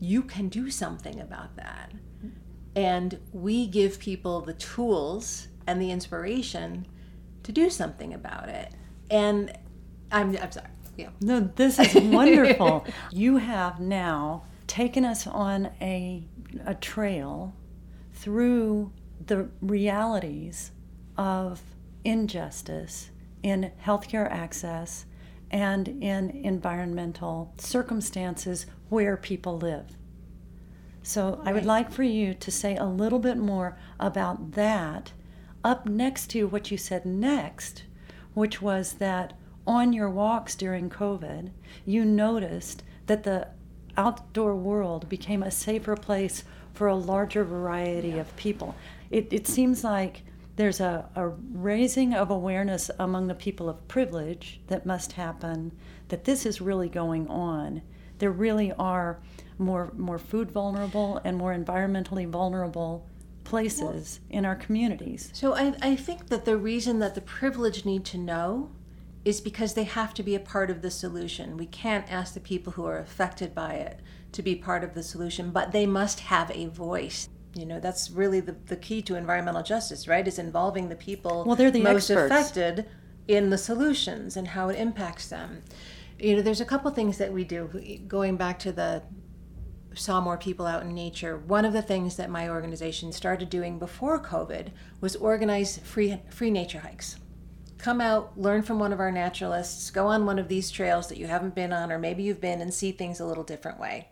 you 0.00 0.22
can 0.22 0.48
do 0.48 0.70
something 0.70 1.20
about 1.20 1.54
that 1.56 1.92
and 2.74 3.18
we 3.32 3.66
give 3.66 3.98
people 3.98 4.40
the 4.40 4.54
tools 4.54 5.48
and 5.66 5.80
the 5.80 5.90
inspiration 5.90 6.86
to 7.46 7.52
do 7.52 7.70
something 7.70 8.12
about 8.12 8.48
it 8.48 8.72
and 9.10 9.56
i'm, 10.10 10.36
I'm 10.36 10.50
sorry 10.50 10.66
yeah 10.96 11.10
no 11.20 11.40
this 11.40 11.78
is 11.78 11.94
wonderful 12.12 12.84
you 13.12 13.36
have 13.36 13.78
now 13.78 14.44
taken 14.66 15.04
us 15.04 15.26
on 15.26 15.70
a 15.80 16.26
a 16.64 16.74
trail 16.74 17.54
through 18.12 18.92
the 19.24 19.48
realities 19.60 20.72
of 21.16 21.62
injustice 22.04 23.10
in 23.42 23.70
healthcare 23.84 24.30
access 24.30 25.06
and 25.50 25.88
in 25.88 26.30
environmental 26.30 27.54
circumstances 27.58 28.66
where 28.88 29.16
people 29.16 29.58
live. 29.58 29.96
So 31.02 31.36
right. 31.36 31.48
I 31.48 31.52
would 31.52 31.64
like 31.64 31.92
for 31.92 32.02
you 32.02 32.34
to 32.34 32.50
say 32.50 32.76
a 32.76 32.84
little 32.84 33.18
bit 33.18 33.36
more 33.36 33.78
about 34.00 34.52
that 34.52 35.12
up 35.66 35.84
next 35.84 36.30
to 36.30 36.46
what 36.46 36.70
you 36.70 36.78
said 36.78 37.04
next, 37.04 37.82
which 38.34 38.62
was 38.62 38.94
that 38.94 39.32
on 39.66 39.92
your 39.92 40.08
walks 40.08 40.54
during 40.54 40.88
COVID, 40.88 41.50
you 41.84 42.04
noticed 42.04 42.84
that 43.06 43.24
the 43.24 43.48
outdoor 43.96 44.54
world 44.54 45.08
became 45.08 45.42
a 45.42 45.50
safer 45.50 45.96
place 45.96 46.44
for 46.72 46.86
a 46.86 46.94
larger 46.94 47.42
variety 47.42 48.10
yeah. 48.10 48.18
of 48.18 48.36
people. 48.36 48.76
It, 49.10 49.26
it 49.32 49.48
seems 49.48 49.82
like 49.82 50.22
there's 50.54 50.78
a, 50.78 51.08
a 51.16 51.28
raising 51.28 52.14
of 52.14 52.30
awareness 52.30 52.88
among 53.00 53.26
the 53.26 53.34
people 53.34 53.68
of 53.68 53.88
privilege 53.88 54.60
that 54.68 54.86
must 54.86 55.12
happen, 55.12 55.72
that 56.08 56.24
this 56.24 56.46
is 56.46 56.60
really 56.60 56.88
going 56.88 57.26
on. 57.26 57.82
There 58.18 58.30
really 58.30 58.70
are 58.78 59.18
more, 59.58 59.90
more 59.96 60.18
food 60.18 60.48
vulnerable 60.52 61.20
and 61.24 61.36
more 61.36 61.52
environmentally 61.52 62.28
vulnerable 62.28 63.04
places 63.46 64.20
in 64.28 64.44
our 64.44 64.56
communities. 64.56 65.30
So 65.32 65.54
I, 65.54 65.74
I 65.80 65.96
think 65.96 66.28
that 66.28 66.44
the 66.44 66.56
reason 66.56 66.98
that 66.98 67.14
the 67.14 67.20
privileged 67.20 67.86
need 67.86 68.04
to 68.06 68.18
know 68.18 68.70
is 69.24 69.40
because 69.40 69.74
they 69.74 69.84
have 69.84 70.14
to 70.14 70.22
be 70.22 70.34
a 70.34 70.40
part 70.40 70.70
of 70.70 70.82
the 70.82 70.90
solution. 70.90 71.56
We 71.56 71.66
can't 71.66 72.10
ask 72.10 72.34
the 72.34 72.40
people 72.40 72.74
who 72.74 72.84
are 72.86 72.98
affected 72.98 73.54
by 73.54 73.74
it 73.74 74.00
to 74.32 74.42
be 74.42 74.54
part 74.54 74.84
of 74.84 74.94
the 74.94 75.02
solution, 75.02 75.50
but 75.50 75.72
they 75.72 75.86
must 75.86 76.20
have 76.20 76.50
a 76.50 76.66
voice. 76.66 77.28
You 77.54 77.66
know, 77.66 77.80
that's 77.80 78.10
really 78.10 78.40
the, 78.40 78.56
the 78.66 78.76
key 78.76 79.00
to 79.02 79.14
environmental 79.14 79.62
justice, 79.62 80.06
right? 80.06 80.26
Is 80.26 80.38
involving 80.38 80.88
the 80.88 80.96
people 80.96 81.44
well, 81.44 81.56
they're 81.56 81.70
the 81.70 81.82
most 81.82 82.10
experts. 82.10 82.32
affected 82.32 82.86
in 83.26 83.50
the 83.50 83.58
solutions 83.58 84.36
and 84.36 84.48
how 84.48 84.68
it 84.68 84.78
impacts 84.78 85.28
them. 85.28 85.62
You 86.18 86.36
know, 86.36 86.42
there's 86.42 86.60
a 86.60 86.64
couple 86.64 86.90
things 86.90 87.18
that 87.18 87.32
we 87.32 87.44
do. 87.44 87.68
Going 88.06 88.36
back 88.36 88.58
to 88.60 88.72
the 88.72 89.02
saw 89.96 90.20
more 90.20 90.36
people 90.36 90.66
out 90.66 90.82
in 90.82 90.94
nature. 90.94 91.36
One 91.36 91.64
of 91.64 91.72
the 91.72 91.82
things 91.82 92.16
that 92.16 92.30
my 92.30 92.48
organization 92.48 93.12
started 93.12 93.50
doing 93.50 93.78
before 93.78 94.22
COVID 94.22 94.68
was 95.00 95.16
organize 95.16 95.78
free 95.78 96.20
free 96.30 96.50
nature 96.50 96.80
hikes. 96.80 97.16
Come 97.78 98.00
out, 98.00 98.38
learn 98.38 98.62
from 98.62 98.78
one 98.78 98.92
of 98.92 99.00
our 99.00 99.12
naturalists, 99.12 99.90
go 99.90 100.06
on 100.06 100.24
one 100.24 100.38
of 100.38 100.48
these 100.48 100.70
trails 100.70 101.08
that 101.08 101.18
you 101.18 101.26
haven't 101.26 101.54
been 101.54 101.72
on, 101.72 101.92
or 101.92 101.98
maybe 101.98 102.22
you've 102.22 102.40
been 102.40 102.60
and 102.60 102.72
see 102.72 102.90
things 102.90 103.20
a 103.20 103.26
little 103.26 103.44
different 103.44 103.78
way. 103.78 104.08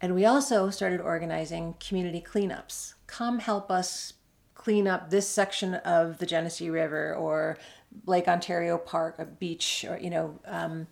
And 0.00 0.14
we 0.14 0.24
also 0.24 0.70
started 0.70 1.00
organizing 1.00 1.74
community 1.80 2.20
cleanups. 2.20 2.94
Come 3.06 3.40
help 3.40 3.70
us 3.70 4.12
clean 4.54 4.86
up 4.86 5.10
this 5.10 5.28
section 5.28 5.74
of 5.74 6.18
the 6.18 6.26
Genesee 6.26 6.70
River 6.70 7.14
or 7.14 7.58
Lake 8.06 8.28
Ontario 8.28 8.76
Park, 8.76 9.18
a 9.18 9.24
beach, 9.24 9.84
or 9.88 9.98
you 9.98 10.10
know. 10.10 10.38
Um, 10.44 10.86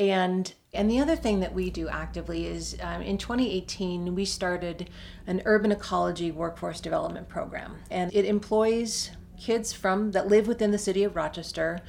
and 0.00 0.54
and 0.72 0.90
the 0.90 0.98
other 0.98 1.14
thing 1.14 1.40
that 1.40 1.52
we 1.52 1.68
do 1.68 1.88
actively 1.88 2.46
is 2.46 2.76
um, 2.80 3.02
in 3.02 3.18
2018 3.18 4.14
we 4.14 4.24
started 4.24 4.88
an 5.26 5.42
urban 5.44 5.70
ecology 5.70 6.30
workforce 6.30 6.80
development 6.80 7.28
program, 7.28 7.76
and 7.90 8.12
it 8.14 8.24
employs 8.24 9.10
kids 9.38 9.72
from 9.72 10.12
that 10.12 10.28
live 10.28 10.48
within 10.48 10.70
the 10.70 10.78
city 10.78 11.04
of 11.04 11.16
Rochester 11.16 11.80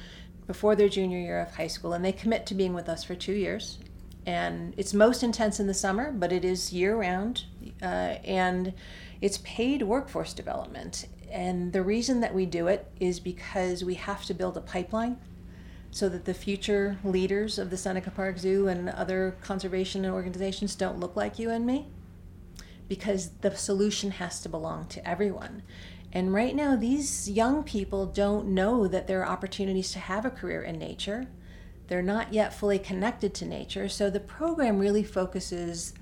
before 0.46 0.76
their 0.76 0.88
junior 0.88 1.18
year 1.18 1.40
of 1.40 1.54
high 1.54 1.66
school, 1.66 1.94
and 1.94 2.04
they 2.04 2.12
commit 2.12 2.44
to 2.46 2.54
being 2.54 2.74
with 2.74 2.88
us 2.88 3.02
for 3.02 3.14
two 3.14 3.32
years. 3.32 3.78
And 4.26 4.74
it's 4.76 4.92
most 4.92 5.22
intense 5.22 5.58
in 5.58 5.66
the 5.66 5.74
summer, 5.74 6.12
but 6.12 6.32
it 6.32 6.44
is 6.44 6.72
year 6.72 6.96
round, 6.96 7.44
uh, 7.80 8.16
and 8.24 8.74
it's 9.20 9.38
paid 9.38 9.82
workforce 9.82 10.32
development. 10.32 11.06
And 11.30 11.72
the 11.72 11.82
reason 11.82 12.20
that 12.20 12.34
we 12.34 12.44
do 12.44 12.66
it 12.66 12.86
is 13.00 13.20
because 13.20 13.82
we 13.82 13.94
have 13.94 14.24
to 14.26 14.34
build 14.34 14.56
a 14.56 14.60
pipeline 14.60 15.18
so 15.92 16.08
that 16.08 16.24
the 16.24 16.34
future 16.34 16.98
leaders 17.04 17.56
of 17.56 17.70
the 17.70 17.76
Seneca 17.76 18.10
Park 18.10 18.38
Zoo 18.38 18.66
and 18.66 18.88
other 18.88 19.36
conservation 19.40 20.04
organizations 20.04 20.74
don't 20.74 20.98
look 20.98 21.14
like 21.14 21.38
you 21.38 21.50
and 21.50 21.64
me, 21.64 21.86
because 22.88 23.30
the 23.42 23.54
solution 23.54 24.10
has 24.10 24.40
to 24.40 24.48
belong 24.48 24.86
to 24.86 25.08
everyone. 25.08 25.62
And 26.12 26.34
right 26.34 26.56
now, 26.56 26.74
these 26.74 27.30
young 27.30 27.62
people 27.62 28.06
don't 28.06 28.48
know 28.48 28.88
that 28.88 29.06
there 29.06 29.20
are 29.20 29.28
opportunities 29.28 29.92
to 29.92 30.00
have 30.00 30.24
a 30.24 30.30
career 30.30 30.62
in 30.62 30.78
nature 30.80 31.28
they're 31.92 32.00
not 32.00 32.32
yet 32.32 32.54
fully 32.54 32.78
connected 32.78 33.34
to 33.34 33.44
nature. 33.44 33.86
So 33.86 34.08
the 34.08 34.18
program 34.18 34.78
really 34.78 35.04
focuses 35.04 35.92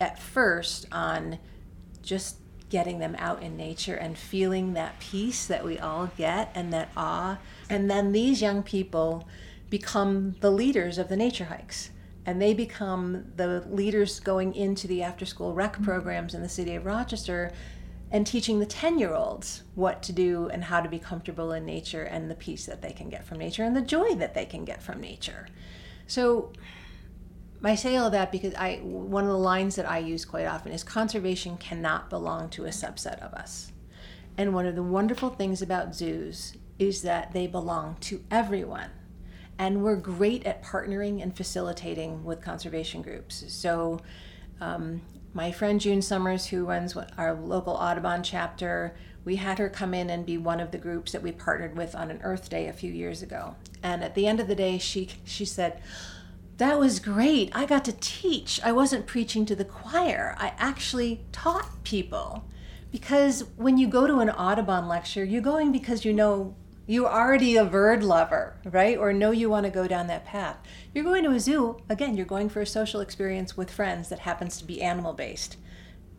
at 0.00 0.16
first 0.16 0.86
on 0.92 1.40
just 2.02 2.36
getting 2.74 2.98
them 2.98 3.14
out 3.20 3.40
in 3.40 3.56
nature 3.56 3.94
and 3.94 4.18
feeling 4.18 4.72
that 4.72 4.98
peace 4.98 5.46
that 5.46 5.64
we 5.64 5.78
all 5.78 6.10
get 6.18 6.50
and 6.56 6.72
that 6.72 6.88
awe. 6.96 7.38
And 7.70 7.88
then 7.88 8.10
these 8.10 8.42
young 8.42 8.64
people 8.64 9.28
become 9.70 10.34
the 10.40 10.50
leaders 10.50 10.98
of 10.98 11.08
the 11.08 11.14
nature 11.14 11.44
hikes. 11.44 11.90
And 12.26 12.42
they 12.42 12.52
become 12.52 13.26
the 13.36 13.64
leaders 13.70 14.18
going 14.18 14.56
into 14.56 14.88
the 14.88 15.04
after 15.04 15.24
school 15.24 15.54
rec 15.54 15.74
mm-hmm. 15.74 15.84
programs 15.84 16.34
in 16.34 16.42
the 16.42 16.48
city 16.48 16.74
of 16.74 16.84
Rochester 16.84 17.52
and 18.10 18.26
teaching 18.26 18.58
the 18.58 18.66
10 18.66 18.98
year 18.98 19.14
olds 19.14 19.62
what 19.76 20.02
to 20.02 20.12
do 20.12 20.48
and 20.48 20.64
how 20.64 20.80
to 20.80 20.88
be 20.88 20.98
comfortable 20.98 21.52
in 21.52 21.64
nature 21.64 22.02
and 22.02 22.28
the 22.28 22.34
peace 22.34 22.66
that 22.66 22.82
they 22.82 22.90
can 22.90 23.08
get 23.08 23.24
from 23.24 23.38
nature 23.38 23.62
and 23.62 23.76
the 23.76 23.82
joy 23.82 24.16
that 24.16 24.34
they 24.34 24.46
can 24.46 24.64
get 24.64 24.82
from 24.82 25.00
nature. 25.00 25.46
So, 26.08 26.52
I 27.66 27.74
say 27.76 27.96
all 27.96 28.10
that 28.10 28.30
because 28.32 28.54
I 28.54 28.76
one 28.82 29.24
of 29.24 29.30
the 29.30 29.38
lines 29.38 29.76
that 29.76 29.88
I 29.88 29.98
use 29.98 30.24
quite 30.24 30.46
often 30.46 30.72
is 30.72 30.82
conservation 30.82 31.56
cannot 31.56 32.10
belong 32.10 32.48
to 32.50 32.66
a 32.66 32.70
subset 32.70 33.20
of 33.20 33.32
us. 33.32 33.72
And 34.36 34.52
one 34.52 34.66
of 34.66 34.74
the 34.74 34.82
wonderful 34.82 35.30
things 35.30 35.62
about 35.62 35.94
zoos 35.94 36.54
is 36.78 37.02
that 37.02 37.32
they 37.32 37.46
belong 37.46 37.96
to 38.00 38.22
everyone. 38.30 38.90
And 39.58 39.82
we're 39.84 39.96
great 39.96 40.44
at 40.44 40.64
partnering 40.64 41.22
and 41.22 41.36
facilitating 41.36 42.24
with 42.24 42.40
conservation 42.40 43.02
groups. 43.02 43.44
So, 43.48 44.00
um, 44.60 45.02
my 45.32 45.52
friend 45.52 45.80
June 45.80 46.02
Summers, 46.02 46.46
who 46.46 46.64
runs 46.64 46.96
our 46.96 47.34
local 47.34 47.74
Audubon 47.74 48.22
chapter, 48.22 48.96
we 49.24 49.36
had 49.36 49.58
her 49.58 49.68
come 49.68 49.94
in 49.94 50.10
and 50.10 50.26
be 50.26 50.36
one 50.38 50.60
of 50.60 50.70
the 50.70 50.78
groups 50.78 51.12
that 51.12 51.22
we 51.22 51.32
partnered 51.32 51.76
with 51.76 51.94
on 51.94 52.10
an 52.10 52.20
Earth 52.22 52.48
Day 52.48 52.66
a 52.66 52.72
few 52.72 52.92
years 52.92 53.22
ago. 53.22 53.56
And 53.82 54.02
at 54.02 54.14
the 54.14 54.26
end 54.26 54.40
of 54.40 54.48
the 54.48 54.54
day, 54.54 54.78
she 54.78 55.10
she 55.24 55.44
said, 55.44 55.80
"That 56.58 56.78
was 56.78 57.00
great. 57.00 57.50
I 57.54 57.66
got 57.66 57.84
to 57.86 57.92
teach. 57.92 58.60
I 58.62 58.72
wasn't 58.72 59.06
preaching 59.06 59.46
to 59.46 59.56
the 59.56 59.64
choir. 59.64 60.34
I 60.38 60.52
actually 60.58 61.24
taught 61.32 61.82
people." 61.84 62.44
Because 62.90 63.44
when 63.56 63.76
you 63.76 63.88
go 63.88 64.06
to 64.06 64.18
an 64.18 64.30
Audubon 64.30 64.86
lecture, 64.86 65.24
you're 65.24 65.42
going 65.42 65.72
because 65.72 66.04
you 66.04 66.12
know 66.12 66.54
You're 66.86 67.10
already 67.10 67.56
a 67.56 67.64
bird 67.64 68.02
lover, 68.04 68.56
right? 68.64 68.98
Or 68.98 69.12
know 69.14 69.30
you 69.30 69.48
want 69.48 69.64
to 69.64 69.70
go 69.70 69.86
down 69.86 70.06
that 70.08 70.26
path. 70.26 70.58
You're 70.92 71.04
going 71.04 71.24
to 71.24 71.30
a 71.30 71.40
zoo, 71.40 71.78
again, 71.88 72.14
you're 72.14 72.26
going 72.26 72.50
for 72.50 72.60
a 72.60 72.66
social 72.66 73.00
experience 73.00 73.56
with 73.56 73.70
friends 73.70 74.10
that 74.10 74.18
happens 74.20 74.58
to 74.58 74.66
be 74.66 74.82
animal 74.82 75.14
based. 75.14 75.56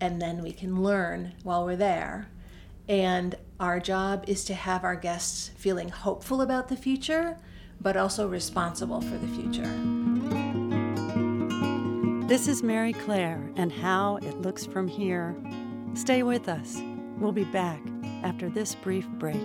And 0.02 0.20
then 0.20 0.42
we 0.42 0.52
can 0.52 0.82
learn 0.82 1.34
while 1.44 1.64
we're 1.66 1.76
there. 1.76 2.30
And 2.90 3.36
our 3.60 3.80
job 3.80 4.24
is 4.28 4.44
to 4.46 4.56
have 4.56 4.84
our 4.84 4.96
guests 4.96 5.52
feeling 5.56 5.90
hopeful 5.90 6.42
about 6.42 6.68
the 6.70 6.76
future, 6.76 7.38
but 7.82 7.98
also 7.98 8.28
responsible 8.28 9.02
for 9.02 9.18
the 9.18 9.28
future. 9.28 9.72
This 12.28 12.48
is 12.48 12.64
Mary 12.64 12.92
Claire 12.92 13.52
and 13.56 13.72
how 13.72 14.18
it 14.18 14.42
looks 14.42 14.66
from 14.66 14.88
here. 14.88 15.36
Stay 15.94 16.24
with 16.24 16.50
us. 16.50 16.82
We'll 17.20 17.32
be 17.32 17.44
back 17.44 17.80
after 18.24 18.50
this 18.50 18.74
brief 18.74 19.08
break. 19.08 19.42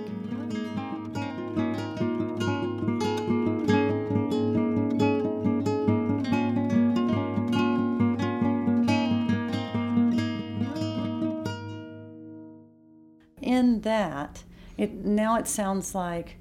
In 13.42 13.82
that, 13.82 14.44
it 14.78 14.94
now 15.04 15.36
it 15.36 15.46
sounds 15.46 15.94
like 15.94 16.39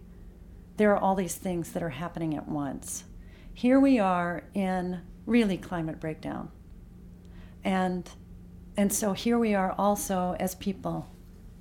there 0.80 0.94
are 0.94 0.98
all 0.98 1.14
these 1.14 1.36
things 1.36 1.74
that 1.74 1.84
are 1.84 1.90
happening 1.90 2.38
at 2.38 2.48
once. 2.48 3.04
Here 3.54 3.82
we 3.82 4.00
are 4.00 4.46
in 4.54 5.02
really 5.26 5.58
climate 5.58 6.00
breakdown. 6.00 6.52
And 7.66 8.10
and 8.78 8.94
so 8.94 9.12
here 9.12 9.38
we 9.38 9.54
are 9.54 9.76
also 9.78 10.38
as 10.40 10.56
people 10.56 11.14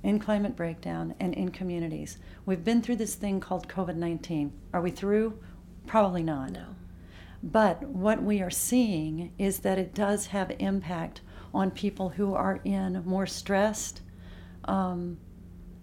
in 0.03 0.19
climate 0.19 0.55
breakdown 0.55 1.15
and 1.19 1.33
in 1.33 1.49
communities. 1.49 2.17
We've 2.45 2.63
been 2.63 2.81
through 2.81 2.95
this 2.95 3.15
thing 3.15 3.41
called 3.41 3.67
COVID 3.67 3.97
19. 3.97 4.53
Are 4.71 4.79
we 4.79 4.89
through? 4.89 5.37
Probably 5.85 6.23
not. 6.23 6.51
No. 6.51 6.67
But 7.43 7.83
what 7.83 8.23
we 8.23 8.41
are 8.41 8.49
seeing 8.49 9.33
is 9.37 9.59
that 9.59 9.77
it 9.77 9.93
does 9.93 10.27
have 10.27 10.55
impact 10.59 11.19
on 11.53 11.71
people 11.71 12.07
who 12.07 12.35
are 12.35 12.61
in 12.63 13.03
more 13.05 13.27
stressed. 13.27 13.99
Um, 14.63 15.17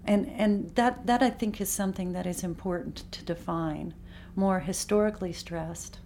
and 0.06 0.28
and 0.36 0.74
that, 0.76 1.06
that 1.06 1.22
I 1.22 1.30
think 1.30 1.60
is 1.60 1.68
something 1.68 2.12
that 2.12 2.26
is 2.26 2.42
important 2.42 3.10
to 3.12 3.24
define. 3.24 3.94
More 4.34 4.60
historically 4.60 5.32
stressed, 5.32 5.98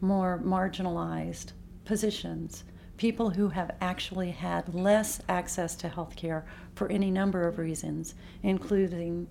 more 0.00 0.40
marginalized 0.44 1.52
positions, 1.84 2.64
people 2.96 3.30
who 3.30 3.48
have 3.48 3.74
actually 3.80 4.30
had 4.30 4.74
less 4.74 5.20
access 5.28 5.74
to 5.76 5.88
health 5.88 6.16
care 6.16 6.44
for 6.74 6.88
any 6.88 7.10
number 7.10 7.48
of 7.48 7.58
reasons, 7.58 8.14
including 8.42 9.26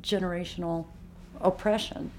generational 0.00 0.86
oppression. 1.40 2.10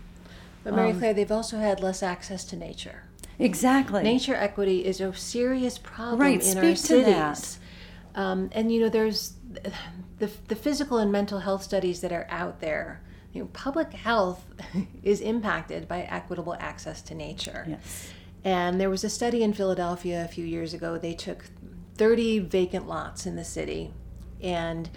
But 0.63 0.75
Mary 0.75 0.91
um, 0.91 1.00
Claire, 1.00 1.13
they've 1.13 1.32
also 1.32 1.58
had 1.58 1.82
less 1.82 2.01
access 2.01 2.46
to 2.46 2.55
nature. 2.55 3.03
Exactly. 3.39 4.03
Nature 4.03 4.36
equity 4.36 4.86
is 4.86 5.01
a 5.01 5.13
serious 5.13 5.77
problem 5.77 6.22
right, 6.22 6.41
in 6.41 6.58
our 6.58 6.75
cities. 6.75 6.88
To 6.88 7.01
that. 7.03 7.58
Um, 8.15 8.50
and 8.53 8.72
you 8.72 8.79
know, 8.79 8.89
there's 8.89 9.34
the, 10.24 10.32
the 10.48 10.56
physical 10.56 10.98
and 11.00 11.12
mental 11.12 11.39
health 11.39 11.63
studies 11.63 12.00
that 12.01 12.12
are 12.12 12.25
out 12.30 12.62
there 12.62 13.01
you 13.34 13.42
know, 13.42 13.50
public 13.51 13.92
health 13.94 14.46
is 15.03 15.20
impacted 15.20 15.88
by 15.88 16.03
equitable 16.03 16.56
access 16.60 17.01
to 17.01 17.15
nature. 17.15 17.65
Yes. 17.68 18.12
And 18.46 18.80
there 18.80 18.89
was 18.89 19.03
a 19.03 19.10
study 19.10 19.42
in 19.42 19.53
Philadelphia 19.53 20.24
a 20.24 20.27
few 20.27 20.46
years 20.46 20.74
ago. 20.74 20.98
They 20.98 21.13
took 21.13 21.46
30 21.96 22.39
vacant 22.39 22.88
lots 22.88 23.25
in 23.25 23.36
the 23.36 23.44
city, 23.44 23.92
and 24.42 24.89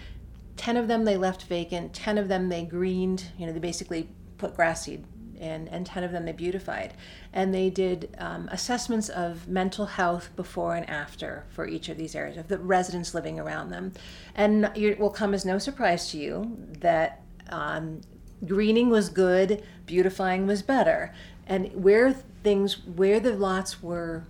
10 0.57 0.77
of 0.77 0.87
them 0.87 1.05
they 1.05 1.17
left 1.17 1.43
vacant, 1.43 1.93
10 1.93 2.17
of 2.17 2.27
them 2.27 2.49
they 2.49 2.63
greened, 2.63 3.31
you 3.37 3.47
know, 3.47 3.53
they 3.53 3.59
basically 3.59 4.09
put 4.37 4.55
grass 4.55 4.85
seed 4.85 5.03
in, 5.37 5.67
and 5.67 5.85
10 5.85 6.03
of 6.03 6.11
them 6.11 6.25
they 6.25 6.31
beautified. 6.31 6.93
And 7.33 7.53
they 7.53 7.69
did 7.69 8.15
um, 8.17 8.49
assessments 8.51 9.09
of 9.09 9.47
mental 9.47 9.85
health 9.85 10.29
before 10.35 10.75
and 10.75 10.89
after 10.89 11.45
for 11.49 11.67
each 11.67 11.89
of 11.89 11.97
these 11.97 12.15
areas, 12.15 12.37
of 12.37 12.47
the 12.47 12.57
residents 12.57 13.13
living 13.13 13.39
around 13.39 13.69
them. 13.69 13.93
And 14.35 14.71
it 14.75 14.99
will 14.99 15.09
come 15.09 15.33
as 15.33 15.45
no 15.45 15.57
surprise 15.57 16.11
to 16.11 16.17
you 16.17 16.57
that 16.79 17.21
um, 17.49 18.01
greening 18.45 18.89
was 18.89 19.09
good, 19.09 19.63
beautifying 19.85 20.47
was 20.47 20.61
better. 20.61 21.13
And 21.45 21.71
where 21.73 22.13
things, 22.13 22.85
where 22.85 23.19
the 23.19 23.33
lots 23.33 23.81
were 23.81 24.25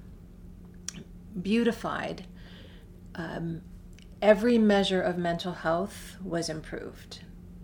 beautified, 1.41 2.25
um, 3.15 3.61
every 4.21 4.57
measure 4.57 5.01
of 5.01 5.17
mental 5.17 5.53
health 5.53 6.17
was 6.23 6.49
improved. 6.49 7.19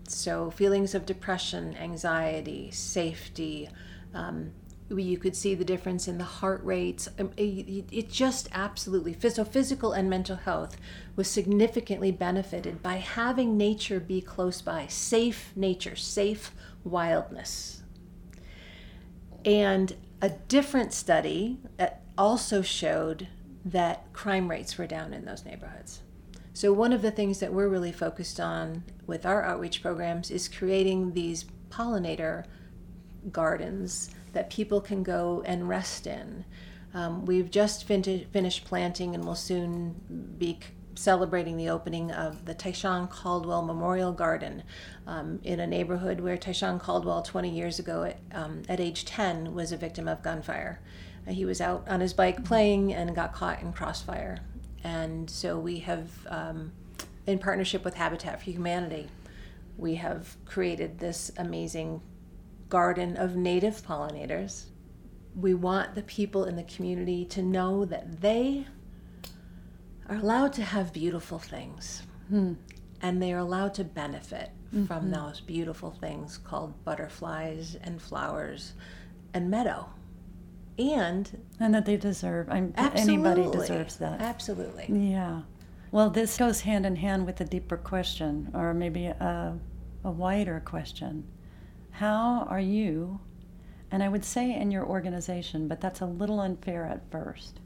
So, 0.06 0.50
feelings 0.50 0.94
of 0.94 1.06
depression, 1.06 1.76
anxiety, 1.76 2.70
safety, 2.70 3.68
um, 4.12 4.52
you 4.90 5.16
could 5.16 5.34
see 5.34 5.54
the 5.54 5.64
difference 5.64 6.06
in 6.06 6.18
the 6.18 6.24
heart 6.24 6.62
rates. 6.62 7.08
Um, 7.18 7.32
it, 7.36 7.86
it 7.90 8.10
just 8.10 8.48
absolutely, 8.52 9.16
so 9.30 9.44
physical 9.44 9.92
and 9.92 10.10
mental 10.10 10.36
health 10.36 10.76
was 11.16 11.28
significantly 11.28 12.12
benefited 12.12 12.82
by 12.82 12.96
having 12.96 13.56
nature 13.56 13.98
be 13.98 14.20
close 14.20 14.60
by, 14.60 14.86
safe 14.88 15.52
nature, 15.56 15.96
safe 15.96 16.52
wildness. 16.84 17.82
And 19.44 19.94
a 20.20 20.30
different 20.30 20.92
study 20.92 21.58
also 22.16 22.62
showed 22.62 23.28
that 23.64 24.12
crime 24.12 24.50
rates 24.50 24.78
were 24.78 24.86
down 24.86 25.12
in 25.12 25.24
those 25.24 25.44
neighborhoods. 25.44 26.00
So, 26.56 26.72
one 26.72 26.92
of 26.92 27.02
the 27.02 27.10
things 27.10 27.40
that 27.40 27.52
we're 27.52 27.68
really 27.68 27.90
focused 27.90 28.38
on 28.38 28.84
with 29.08 29.26
our 29.26 29.42
outreach 29.42 29.82
programs 29.82 30.30
is 30.30 30.48
creating 30.48 31.12
these 31.12 31.46
pollinator 31.68 32.44
gardens 33.32 34.10
that 34.34 34.50
people 34.50 34.80
can 34.80 35.02
go 35.02 35.42
and 35.44 35.68
rest 35.68 36.06
in. 36.06 36.44
Um, 36.94 37.26
we've 37.26 37.50
just 37.50 37.88
fin- 37.88 38.26
finished 38.32 38.64
planting 38.64 39.16
and 39.16 39.24
will 39.24 39.34
soon 39.34 40.36
be 40.38 40.60
celebrating 40.94 41.56
the 41.56 41.70
opening 41.70 42.12
of 42.12 42.44
the 42.44 42.54
Taishan 42.54 43.10
Caldwell 43.10 43.62
Memorial 43.62 44.12
Garden 44.12 44.62
um, 45.08 45.40
in 45.42 45.58
a 45.58 45.66
neighborhood 45.66 46.20
where 46.20 46.36
Taishan 46.36 46.78
Caldwell, 46.78 47.22
20 47.22 47.50
years 47.50 47.80
ago, 47.80 48.04
at, 48.04 48.20
um, 48.30 48.62
at 48.68 48.78
age 48.78 49.04
10, 49.04 49.54
was 49.54 49.72
a 49.72 49.76
victim 49.76 50.06
of 50.06 50.22
gunfire. 50.22 50.80
Uh, 51.26 51.32
he 51.32 51.44
was 51.44 51.60
out 51.60 51.84
on 51.88 51.98
his 51.98 52.12
bike 52.12 52.44
playing 52.44 52.94
and 52.94 53.12
got 53.16 53.32
caught 53.32 53.60
in 53.60 53.72
crossfire. 53.72 54.38
And 54.84 55.28
so 55.28 55.58
we 55.58 55.78
have, 55.80 56.10
um, 56.28 56.72
in 57.26 57.38
partnership 57.38 57.84
with 57.84 57.94
Habitat 57.94 58.38
for 58.38 58.50
Humanity, 58.50 59.08
we 59.76 59.96
have 59.96 60.36
created 60.44 60.98
this 60.98 61.32
amazing 61.38 62.02
garden 62.68 63.16
of 63.16 63.34
native 63.34 63.82
pollinators. 63.82 64.66
We 65.34 65.54
want 65.54 65.94
the 65.94 66.02
people 66.02 66.44
in 66.44 66.54
the 66.54 66.62
community 66.64 67.24
to 67.26 67.42
know 67.42 67.84
that 67.86 68.20
they 68.20 68.66
are 70.08 70.16
allowed 70.16 70.52
to 70.54 70.62
have 70.62 70.92
beautiful 70.92 71.38
things. 71.38 72.02
Hmm. 72.28 72.54
And 73.00 73.22
they 73.22 73.32
are 73.32 73.38
allowed 73.38 73.74
to 73.74 73.84
benefit 73.84 74.50
mm-hmm. 74.74 74.86
from 74.86 75.10
those 75.10 75.40
beautiful 75.40 75.90
things 75.90 76.38
called 76.38 76.84
butterflies 76.84 77.76
and 77.82 78.00
flowers 78.00 78.74
and 79.32 79.50
meadow. 79.50 79.88
And 80.78 81.42
and 81.60 81.74
that 81.74 81.86
they 81.86 81.96
deserve. 81.96 82.48
I'm, 82.50 82.74
anybody 82.76 83.48
deserves 83.50 83.96
that. 83.96 84.20
Absolutely. 84.20 84.86
Yeah. 84.88 85.42
Well, 85.92 86.10
this 86.10 86.36
goes 86.36 86.62
hand 86.62 86.84
in 86.84 86.96
hand 86.96 87.26
with 87.26 87.40
a 87.40 87.44
deeper 87.44 87.76
question, 87.76 88.50
or 88.52 88.74
maybe 88.74 89.06
a, 89.06 89.56
a 90.02 90.10
wider 90.10 90.60
question. 90.64 91.24
How 91.92 92.46
are 92.50 92.58
you, 92.58 93.20
and 93.92 94.02
I 94.02 94.08
would 94.08 94.24
say 94.24 94.52
in 94.52 94.72
your 94.72 94.84
organization, 94.84 95.68
but 95.68 95.80
that's 95.80 96.00
a 96.00 96.06
little 96.06 96.40
unfair 96.40 96.84
at 96.86 97.08
first 97.12 97.60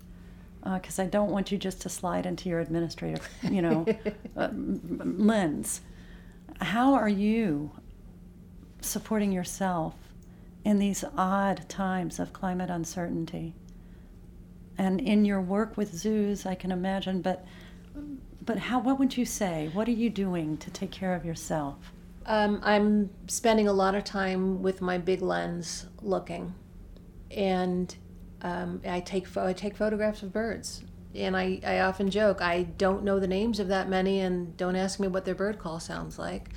because 0.74 0.98
uh, 0.98 1.04
I 1.04 1.06
don't 1.06 1.30
want 1.30 1.50
you 1.50 1.58
just 1.58 1.80
to 1.82 1.88
slide 1.88 2.26
into 2.26 2.48
your 2.48 2.60
administrative, 2.60 3.26
you 3.42 3.62
know, 3.62 3.86
uh, 4.36 4.48
lens. 4.52 5.80
How 6.60 6.94
are 6.94 7.08
you 7.08 7.70
supporting 8.80 9.32
yourself 9.32 9.94
in 10.68 10.78
these 10.78 11.02
odd 11.16 11.66
times 11.66 12.18
of 12.18 12.34
climate 12.34 12.68
uncertainty? 12.68 13.54
And 14.76 15.00
in 15.00 15.24
your 15.24 15.40
work 15.40 15.78
with 15.78 15.94
zoos, 15.94 16.44
I 16.44 16.54
can 16.54 16.70
imagine, 16.70 17.22
but 17.22 17.46
but 18.44 18.58
how? 18.58 18.78
What 18.78 18.98
would 18.98 19.16
you 19.16 19.24
say? 19.24 19.70
What 19.72 19.88
are 19.88 19.98
you 20.02 20.10
doing 20.10 20.58
to 20.58 20.70
take 20.70 20.90
care 20.90 21.14
of 21.14 21.24
yourself? 21.24 21.76
Um, 22.26 22.60
I'm 22.62 23.08
spending 23.28 23.66
a 23.66 23.72
lot 23.72 23.94
of 23.94 24.04
time 24.04 24.62
with 24.62 24.82
my 24.82 24.98
big 24.98 25.22
lens 25.22 25.86
looking, 26.02 26.54
and 27.30 27.96
um, 28.42 28.82
I 28.86 29.00
take 29.00 29.34
I 29.38 29.54
take 29.54 29.74
photographs 29.74 30.22
of 30.22 30.34
birds, 30.34 30.84
and 31.14 31.34
I, 31.34 31.60
I 31.66 31.80
often 31.80 32.10
joke 32.10 32.42
I 32.42 32.64
don't 32.64 33.04
know 33.04 33.18
the 33.18 33.26
names 33.26 33.58
of 33.58 33.68
that 33.68 33.88
many, 33.88 34.20
and 34.20 34.54
don't 34.58 34.76
ask 34.76 35.00
me 35.00 35.08
what 35.08 35.24
their 35.24 35.34
bird 35.34 35.58
call 35.58 35.80
sounds 35.80 36.18
like. 36.18 36.50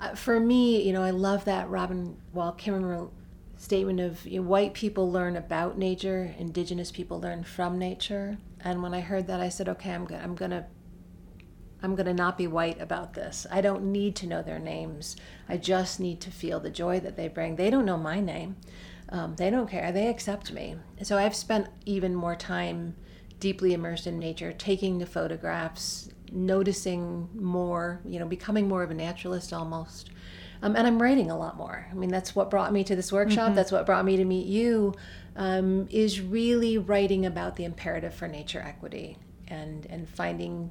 Uh, 0.00 0.16
for 0.16 0.40
me, 0.40 0.82
you 0.82 0.92
know, 0.92 1.02
I 1.04 1.10
love 1.10 1.44
that 1.44 1.70
Robin 1.70 2.16
Wall 2.32 2.52
Kimmerer 2.52 3.08
statement 3.62 4.00
of 4.00 4.26
you 4.26 4.40
know, 4.40 4.46
white 4.46 4.74
people 4.74 5.10
learn 5.10 5.36
about 5.36 5.78
nature, 5.78 6.34
indigenous 6.36 6.90
people 6.90 7.20
learn 7.20 7.44
from 7.44 7.78
nature. 7.78 8.36
And 8.60 8.82
when 8.82 8.92
I 8.92 9.00
heard 9.00 9.28
that, 9.28 9.40
I 9.40 9.50
said, 9.50 9.68
okay, 9.68 9.90
I'm 9.90 10.04
gonna 10.04 10.20
I'm 10.22 10.34
gonna 10.34 10.66
I'm 11.82 11.96
to 11.96 12.12
not 12.12 12.36
be 12.36 12.48
white 12.48 12.80
about 12.80 13.14
this. 13.14 13.46
I 13.50 13.60
don't 13.60 13.92
need 13.92 14.16
to 14.16 14.26
know 14.26 14.42
their 14.42 14.58
names. 14.58 15.16
I 15.48 15.56
just 15.58 16.00
need 16.00 16.20
to 16.22 16.30
feel 16.30 16.58
the 16.58 16.70
joy 16.70 16.98
that 17.00 17.16
they 17.16 17.28
bring. 17.28 17.54
They 17.54 17.70
don't 17.70 17.84
know 17.84 17.96
my 17.96 18.20
name. 18.20 18.56
Um, 19.08 19.36
they 19.36 19.50
don't 19.50 19.70
care. 19.70 19.92
They 19.92 20.08
accept 20.08 20.52
me. 20.52 20.76
So 21.02 21.18
I've 21.18 21.34
spent 21.34 21.68
even 21.86 22.14
more 22.14 22.36
time 22.36 22.96
deeply 23.38 23.74
immersed 23.74 24.06
in 24.06 24.18
nature, 24.18 24.52
taking 24.52 24.98
the 24.98 25.06
photographs, 25.06 26.08
noticing 26.30 27.28
more, 27.34 28.00
you 28.04 28.18
know, 28.18 28.26
becoming 28.26 28.68
more 28.68 28.82
of 28.82 28.90
a 28.90 28.94
naturalist 28.94 29.52
almost. 29.52 30.10
Um, 30.62 30.76
and 30.76 30.86
I'm 30.86 31.02
writing 31.02 31.30
a 31.30 31.36
lot 31.36 31.56
more. 31.56 31.86
I 31.90 31.94
mean, 31.94 32.10
that's 32.10 32.34
what 32.34 32.48
brought 32.48 32.72
me 32.72 32.84
to 32.84 32.96
this 32.96 33.12
workshop. 33.12 33.48
Mm-hmm. 33.48 33.56
That's 33.56 33.72
what 33.72 33.84
brought 33.84 34.04
me 34.04 34.16
to 34.16 34.24
meet 34.24 34.46
you. 34.46 34.94
Um, 35.34 35.88
is 35.90 36.20
really 36.20 36.78
writing 36.78 37.26
about 37.26 37.56
the 37.56 37.64
imperative 37.64 38.14
for 38.14 38.28
nature 38.28 38.60
equity 38.60 39.16
and 39.48 39.86
and 39.86 40.08
finding 40.08 40.70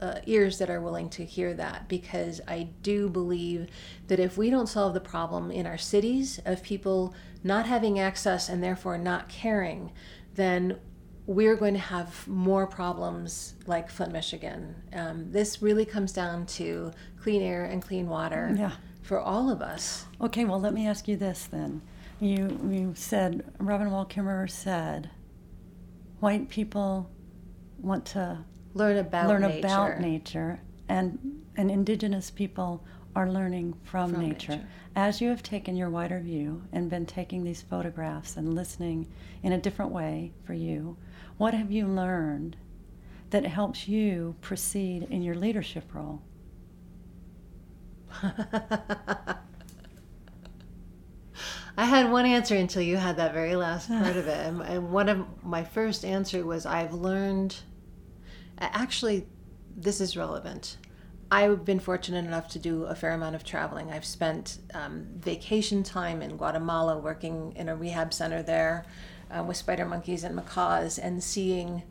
uh, 0.00 0.20
ears 0.26 0.58
that 0.58 0.70
are 0.70 0.80
willing 0.80 1.08
to 1.10 1.24
hear 1.24 1.54
that 1.54 1.88
because 1.88 2.40
I 2.46 2.68
do 2.82 3.08
believe 3.08 3.68
that 4.06 4.20
if 4.20 4.36
we 4.36 4.50
don't 4.50 4.68
solve 4.68 4.94
the 4.94 5.00
problem 5.00 5.50
in 5.50 5.66
our 5.66 5.78
cities 5.78 6.40
of 6.44 6.62
people 6.62 7.14
not 7.42 7.66
having 7.66 7.98
access 7.98 8.48
and 8.48 8.62
therefore 8.62 8.98
not 8.98 9.28
caring, 9.28 9.92
then 10.34 10.78
we're 11.26 11.56
going 11.56 11.74
to 11.74 11.80
have 11.80 12.26
more 12.28 12.66
problems 12.66 13.54
like 13.66 13.90
Flint, 13.90 14.12
Michigan. 14.12 14.76
Um, 14.92 15.32
this 15.32 15.60
really 15.60 15.84
comes 15.84 16.12
down 16.12 16.46
to 16.46 16.92
clean 17.20 17.42
air 17.42 17.64
and 17.64 17.82
clean 17.82 18.08
water 18.08 18.54
yeah. 18.56 18.72
For 19.06 19.20
all 19.20 19.48
of 19.50 19.62
us. 19.62 20.06
Okay, 20.20 20.44
well, 20.44 20.60
let 20.60 20.74
me 20.74 20.86
ask 20.86 21.06
you 21.06 21.16
this 21.16 21.46
then. 21.46 21.80
You, 22.18 22.58
you 22.68 22.92
said, 22.96 23.44
Robin 23.58 23.90
Wall 23.90 24.04
Kimmerer 24.04 24.50
said, 24.50 25.10
white 26.18 26.48
people 26.48 27.08
want 27.78 28.04
to 28.06 28.38
learn 28.74 28.96
about 28.96 29.28
learn 29.28 29.42
nature. 29.42 29.58
about 29.58 30.00
nature, 30.00 30.60
and 30.88 31.42
and 31.56 31.70
indigenous 31.70 32.30
people 32.30 32.84
are 33.14 33.30
learning 33.30 33.74
from, 33.84 34.12
from 34.12 34.28
nature. 34.28 34.52
nature. 34.52 34.68
As 34.96 35.20
you 35.20 35.28
have 35.28 35.42
taken 35.42 35.76
your 35.76 35.90
wider 35.90 36.20
view 36.20 36.62
and 36.72 36.90
been 36.90 37.06
taking 37.06 37.44
these 37.44 37.62
photographs 37.62 38.36
and 38.36 38.54
listening 38.54 39.06
in 39.42 39.52
a 39.52 39.58
different 39.58 39.92
way 39.92 40.32
for 40.44 40.54
you, 40.54 40.96
what 41.36 41.54
have 41.54 41.70
you 41.70 41.86
learned 41.86 42.56
that 43.30 43.46
helps 43.46 43.86
you 43.88 44.34
proceed 44.40 45.04
in 45.10 45.22
your 45.22 45.34
leadership 45.34 45.94
role? 45.94 46.22
I 51.78 51.84
had 51.84 52.10
one 52.10 52.24
answer 52.24 52.56
until 52.56 52.80
you 52.82 52.96
had 52.96 53.18
that 53.18 53.34
very 53.34 53.54
last 53.54 53.88
part 53.88 54.16
of 54.16 54.26
it. 54.28 54.46
And 54.46 54.90
one 54.90 55.08
of 55.08 55.26
my 55.44 55.62
first 55.62 56.04
answer 56.04 56.44
was 56.44 56.64
I've 56.64 56.94
learned 56.94 57.56
Actually, 58.58 59.26
this 59.76 60.00
is 60.00 60.16
relevant. 60.16 60.78
I've 61.30 61.64
been 61.64 61.80
fortunate 61.80 62.24
enough 62.24 62.48
to 62.50 62.58
do 62.58 62.84
a 62.84 62.94
fair 62.94 63.12
amount 63.12 63.34
of 63.34 63.44
traveling. 63.44 63.90
I've 63.90 64.04
spent 64.04 64.58
um, 64.74 65.06
vacation 65.16 65.82
time 65.82 66.22
in 66.22 66.36
Guatemala 66.36 66.98
working 66.98 67.52
in 67.56 67.68
a 67.68 67.76
rehab 67.76 68.14
center 68.14 68.42
there 68.42 68.86
uh, 69.30 69.42
with 69.42 69.56
spider 69.56 69.84
monkeys 69.84 70.24
and 70.24 70.36
macaws 70.36 70.98
and 70.98 71.22
seeing 71.22 71.82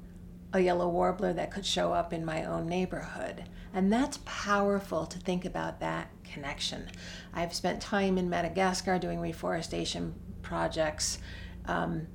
a 0.53 0.59
yellow 0.59 0.87
warbler 0.87 1.33
that 1.33 1.51
could 1.51 1.65
show 1.65 1.93
up 1.93 2.13
in 2.13 2.23
my 2.23 2.43
own 2.45 2.67
neighborhood. 2.67 3.45
And 3.73 3.91
that's 3.91 4.19
powerful 4.25 5.05
to 5.05 5.19
think 5.19 5.43
about 5.43 5.81
that 5.81 6.09
connection. 6.23 6.87
I've 7.33 7.53
spent 7.53 7.81
time 7.81 8.17
in 8.17 8.29
Madagascar 8.29 8.97
doing 8.97 9.19
reforestation 9.19 10.15
projects, 10.41 11.17
um, 11.65 12.07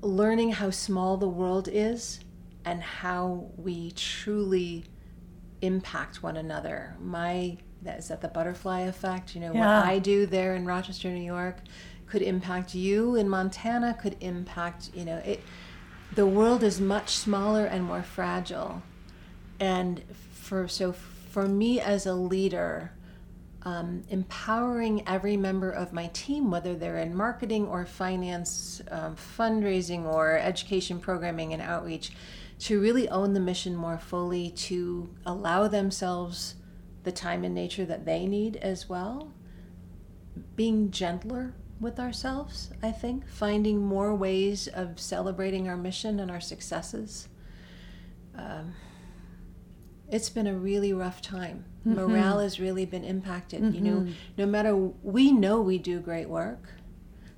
learning 0.00 0.52
how 0.52 0.70
small 0.70 1.16
the 1.16 1.28
world 1.28 1.68
is 1.70 2.20
and 2.64 2.82
how 2.82 3.50
we 3.56 3.92
truly 3.92 4.84
impact 5.62 6.22
one 6.22 6.36
another. 6.36 6.96
My 7.00 7.58
that 7.82 8.00
is 8.00 8.08
that 8.08 8.20
the 8.20 8.28
butterfly 8.28 8.80
effect. 8.80 9.34
You 9.34 9.40
know 9.42 9.52
yeah. 9.52 9.60
what 9.60 9.86
I 9.86 9.98
do 9.98 10.26
there 10.26 10.54
in 10.56 10.66
Rochester, 10.66 11.08
New 11.10 11.22
York, 11.22 11.58
could 12.06 12.22
impact 12.22 12.74
you 12.74 13.14
in 13.14 13.28
Montana. 13.28 13.96
Could 14.00 14.16
impact 14.20 14.90
you 14.94 15.04
know 15.04 15.18
it. 15.18 15.40
The 16.14 16.26
world 16.26 16.62
is 16.62 16.80
much 16.80 17.10
smaller 17.10 17.64
and 17.64 17.84
more 17.84 18.02
fragile, 18.02 18.82
and 19.60 20.02
for 20.32 20.66
so 20.66 20.92
for 20.92 21.46
me 21.46 21.80
as 21.80 22.06
a 22.06 22.14
leader, 22.14 22.92
um, 23.62 24.02
empowering 24.08 25.06
every 25.06 25.36
member 25.36 25.70
of 25.70 25.92
my 25.92 26.08
team, 26.08 26.50
whether 26.50 26.74
they're 26.74 26.98
in 26.98 27.14
marketing 27.14 27.66
or 27.66 27.84
finance, 27.84 28.80
um, 28.90 29.14
fundraising 29.16 30.04
or 30.04 30.38
education 30.38 30.98
programming 30.98 31.52
and 31.52 31.62
outreach, 31.62 32.12
to 32.60 32.80
really 32.80 33.08
own 33.08 33.34
the 33.34 33.40
mission 33.40 33.76
more 33.76 33.98
fully, 33.98 34.50
to 34.50 35.10
allow 35.26 35.68
themselves 35.68 36.54
the 37.04 37.12
time 37.12 37.44
in 37.44 37.54
nature 37.54 37.84
that 37.84 38.04
they 38.04 38.26
need 38.26 38.56
as 38.56 38.88
well. 38.88 39.32
Being 40.56 40.90
gentler 40.90 41.54
with 41.80 42.00
ourselves, 42.00 42.70
I 42.82 42.90
think, 42.90 43.28
finding 43.28 43.78
more 43.78 44.14
ways 44.14 44.68
of 44.68 44.98
celebrating 44.98 45.68
our 45.68 45.76
mission 45.76 46.18
and 46.20 46.30
our 46.30 46.40
successes. 46.40 47.28
Um, 48.36 48.74
it's 50.10 50.30
been 50.30 50.46
a 50.46 50.54
really 50.54 50.92
rough 50.92 51.20
time. 51.20 51.64
Mm-hmm. 51.86 51.94
Morale 51.94 52.40
has 52.40 52.58
really 52.58 52.86
been 52.86 53.04
impacted. 53.04 53.62
Mm-hmm. 53.62 53.74
You 53.74 53.80
know, 53.80 54.00
mm-hmm. 54.00 54.12
no 54.36 54.46
matter, 54.46 54.76
we 54.76 55.32
know 55.32 55.60
we 55.60 55.78
do 55.78 56.00
great 56.00 56.28
work, 56.28 56.68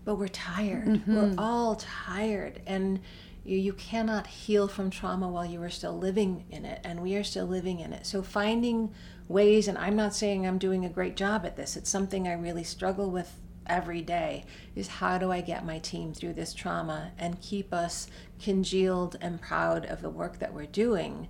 but 0.04 0.16
we're 0.16 0.28
tired. 0.28 0.88
Mm-hmm. 0.88 1.14
We're 1.14 1.34
all 1.36 1.76
tired. 1.76 2.62
And 2.66 3.00
you, 3.44 3.58
you 3.58 3.72
cannot 3.72 4.26
heal 4.26 4.68
from 4.68 4.90
trauma 4.90 5.28
while 5.28 5.46
you 5.46 5.62
are 5.62 5.70
still 5.70 5.98
living 5.98 6.44
in 6.50 6.64
it, 6.64 6.80
and 6.84 7.00
we 7.00 7.16
are 7.16 7.24
still 7.24 7.46
living 7.46 7.80
in 7.80 7.92
it. 7.92 8.06
So, 8.06 8.22
finding 8.22 8.92
ways, 9.28 9.68
and 9.68 9.78
I'm 9.78 9.96
not 9.96 10.14
saying 10.14 10.46
I'm 10.46 10.58
doing 10.58 10.84
a 10.84 10.88
great 10.88 11.16
job 11.16 11.44
at 11.44 11.56
this, 11.56 11.76
it's 11.76 11.90
something 11.90 12.28
I 12.28 12.34
really 12.34 12.64
struggle 12.64 13.10
with 13.10 13.34
every 13.66 14.02
day 14.02 14.44
is 14.74 14.88
how 14.88 15.18
do 15.18 15.30
I 15.30 15.40
get 15.40 15.64
my 15.64 15.78
team 15.78 16.12
through 16.12 16.34
this 16.34 16.52
trauma 16.54 17.12
and 17.18 17.40
keep 17.40 17.72
us 17.72 18.08
congealed 18.40 19.16
and 19.20 19.40
proud 19.40 19.84
of 19.86 20.02
the 20.02 20.10
work 20.10 20.38
that 20.38 20.52
we're 20.52 20.66
doing 20.66 21.28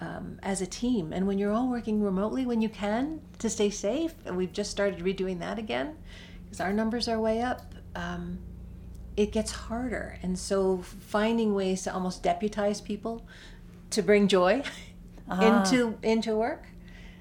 um, 0.00 0.38
as 0.42 0.60
a 0.60 0.66
team. 0.66 1.12
And 1.12 1.26
when 1.26 1.38
you're 1.38 1.52
all 1.52 1.68
working 1.68 2.02
remotely, 2.02 2.46
when 2.46 2.60
you 2.60 2.68
can, 2.68 3.20
to 3.38 3.50
stay 3.50 3.70
safe, 3.70 4.14
and 4.24 4.36
we've 4.36 4.52
just 4.52 4.70
started 4.70 5.00
redoing 5.00 5.38
that 5.40 5.58
again 5.58 5.96
because 6.44 6.60
our 6.60 6.72
numbers 6.72 7.08
are 7.08 7.20
way 7.20 7.42
up. 7.42 7.74
Um, 7.94 8.38
it 9.16 9.32
gets 9.32 9.52
harder. 9.52 10.18
And 10.22 10.38
so 10.38 10.78
finding 10.78 11.54
ways 11.54 11.82
to 11.82 11.92
almost 11.92 12.22
deputize 12.22 12.80
people 12.80 13.26
to 13.90 14.02
bring 14.02 14.28
joy 14.28 14.62
ah. 15.28 15.60
into 15.60 15.98
into 16.02 16.36
work 16.36 16.66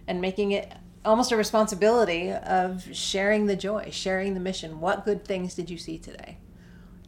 and 0.07 0.21
making 0.21 0.51
it 0.51 0.71
almost 1.05 1.31
a 1.31 1.37
responsibility 1.37 2.31
of 2.31 2.87
sharing 2.95 3.45
the 3.45 3.55
joy, 3.55 3.89
sharing 3.91 4.33
the 4.33 4.39
mission. 4.39 4.79
What 4.79 5.05
good 5.05 5.25
things 5.25 5.53
did 5.53 5.69
you 5.69 5.77
see 5.77 5.97
today? 5.97 6.37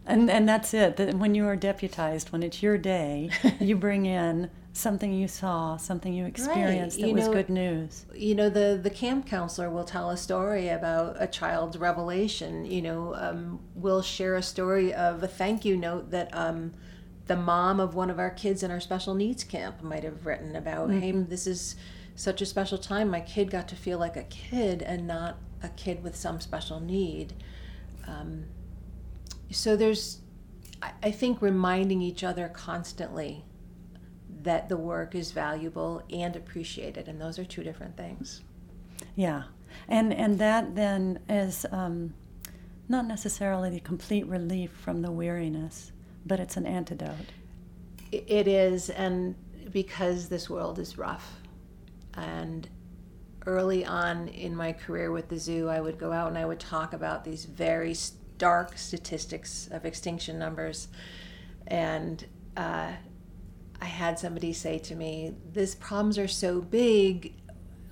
And 0.06 0.30
and 0.30 0.50
that's 0.50 0.74
it. 0.74 0.98
That 0.98 1.16
when 1.16 1.36
you 1.36 1.46
are 1.48 1.56
deputized, 1.56 2.32
when 2.32 2.44
it's 2.44 2.64
your 2.64 2.78
day, 2.78 3.30
you 3.60 3.76
bring 3.76 4.06
in 4.06 4.50
something 4.74 5.14
you 5.14 5.28
saw, 5.28 5.78
something 5.78 6.14
you 6.14 6.26
experienced 6.26 6.98
right. 6.98 7.02
that 7.02 7.08
you 7.10 7.14
was 7.14 7.28
know, 7.28 7.34
good 7.34 7.50
news. 7.50 8.06
You 8.16 8.36
know, 8.36 8.50
the 8.50 8.80
the 8.82 8.90
camp 8.90 9.28
counselor 9.28 9.70
will 9.70 9.84
tell 9.84 10.10
a 10.10 10.18
story 10.18 10.70
about 10.70 11.18
a 11.20 11.28
child's 11.28 11.78
revelation. 11.78 12.66
You 12.66 12.82
know, 12.82 13.16
um, 13.16 13.60
we'll 13.76 14.02
share 14.02 14.36
a 14.36 14.44
story 14.44 14.94
of 14.94 15.22
a 15.22 15.28
thank 15.28 15.66
you 15.66 15.78
note 15.78 16.10
that 16.12 16.36
um, 16.36 16.72
the 17.28 17.36
mom 17.36 17.80
of 17.80 17.94
one 17.94 18.10
of 18.10 18.18
our 18.18 18.32
kids 18.32 18.64
in 18.64 18.72
our 18.72 18.80
special 18.80 19.14
needs 19.14 19.44
camp 19.44 19.84
might 19.84 20.04
have 20.04 20.26
written 20.26 20.56
about. 20.56 20.90
Mm-hmm. 20.90 21.00
Hey, 21.00 21.12
this 21.12 21.46
is 21.46 21.76
such 22.22 22.40
a 22.40 22.46
special 22.46 22.78
time. 22.78 23.10
My 23.10 23.20
kid 23.20 23.50
got 23.50 23.68
to 23.70 23.76
feel 23.76 23.98
like 23.98 24.16
a 24.16 24.24
kid 24.24 24.84
and 24.84 25.08
not 25.08 25.38
a 25.64 25.70
kid 25.70 26.04
with 26.04 26.16
some 26.16 26.40
special 26.40 26.80
need. 26.80 27.34
Um, 28.08 28.46
so 29.50 29.76
there's, 29.76 30.22
I, 30.84 30.92
I 31.02 31.12
think, 31.12 31.42
reminding 31.42 32.00
each 32.02 32.24
other 32.24 32.48
constantly 32.48 33.44
that 34.44 34.70
the 34.70 34.78
work 34.78 35.16
is 35.16 35.32
valuable 35.32 36.04
and 36.12 36.36
appreciated, 36.36 37.08
and 37.08 37.20
those 37.20 37.40
are 37.40 37.46
two 37.46 37.64
different 37.64 37.98
things. 37.98 38.42
Yeah, 39.16 39.44
and 39.88 40.14
and 40.14 40.38
that 40.38 40.76
then 40.76 41.20
is 41.28 41.66
um, 41.72 42.14
not 42.88 43.08
necessarily 43.08 43.72
the 43.72 43.80
complete 43.80 44.28
relief 44.28 44.72
from 44.72 45.02
the 45.02 45.12
weariness, 45.12 45.92
but 46.26 46.40
it's 46.40 46.56
an 46.56 46.68
antidote. 46.68 47.34
It 48.12 48.48
is, 48.48 48.92
and 48.92 49.36
because 49.72 50.30
this 50.30 50.50
world 50.50 50.78
is 50.78 50.98
rough, 50.98 51.41
and 52.16 52.68
early 53.46 53.86
on 53.86 54.28
in 54.28 54.56
my 54.56 54.74
career 54.74 55.12
with 55.12 55.30
the 55.30 55.38
zoo, 55.38 55.68
I 55.70 55.82
would 55.82 55.98
go 55.98 56.12
out 56.12 56.28
and 56.28 56.38
I 56.38 56.46
would 56.46 56.60
talk 56.60 56.94
about 56.94 57.24
these 57.24 57.46
very 57.46 57.94
stark 57.94 58.78
statistics 58.78 59.68
of 59.72 59.86
extinction 59.86 60.38
numbers, 60.38 60.88
and 61.68 62.26
uh, 62.58 62.92
I 63.82 63.86
had 63.86 64.20
somebody 64.20 64.54
say 64.54 64.78
to 64.80 64.96
me, 64.96 65.34
These 65.54 65.76
problems 65.76 66.18
are 66.18 66.28
so 66.28 66.62
big, 66.62 67.34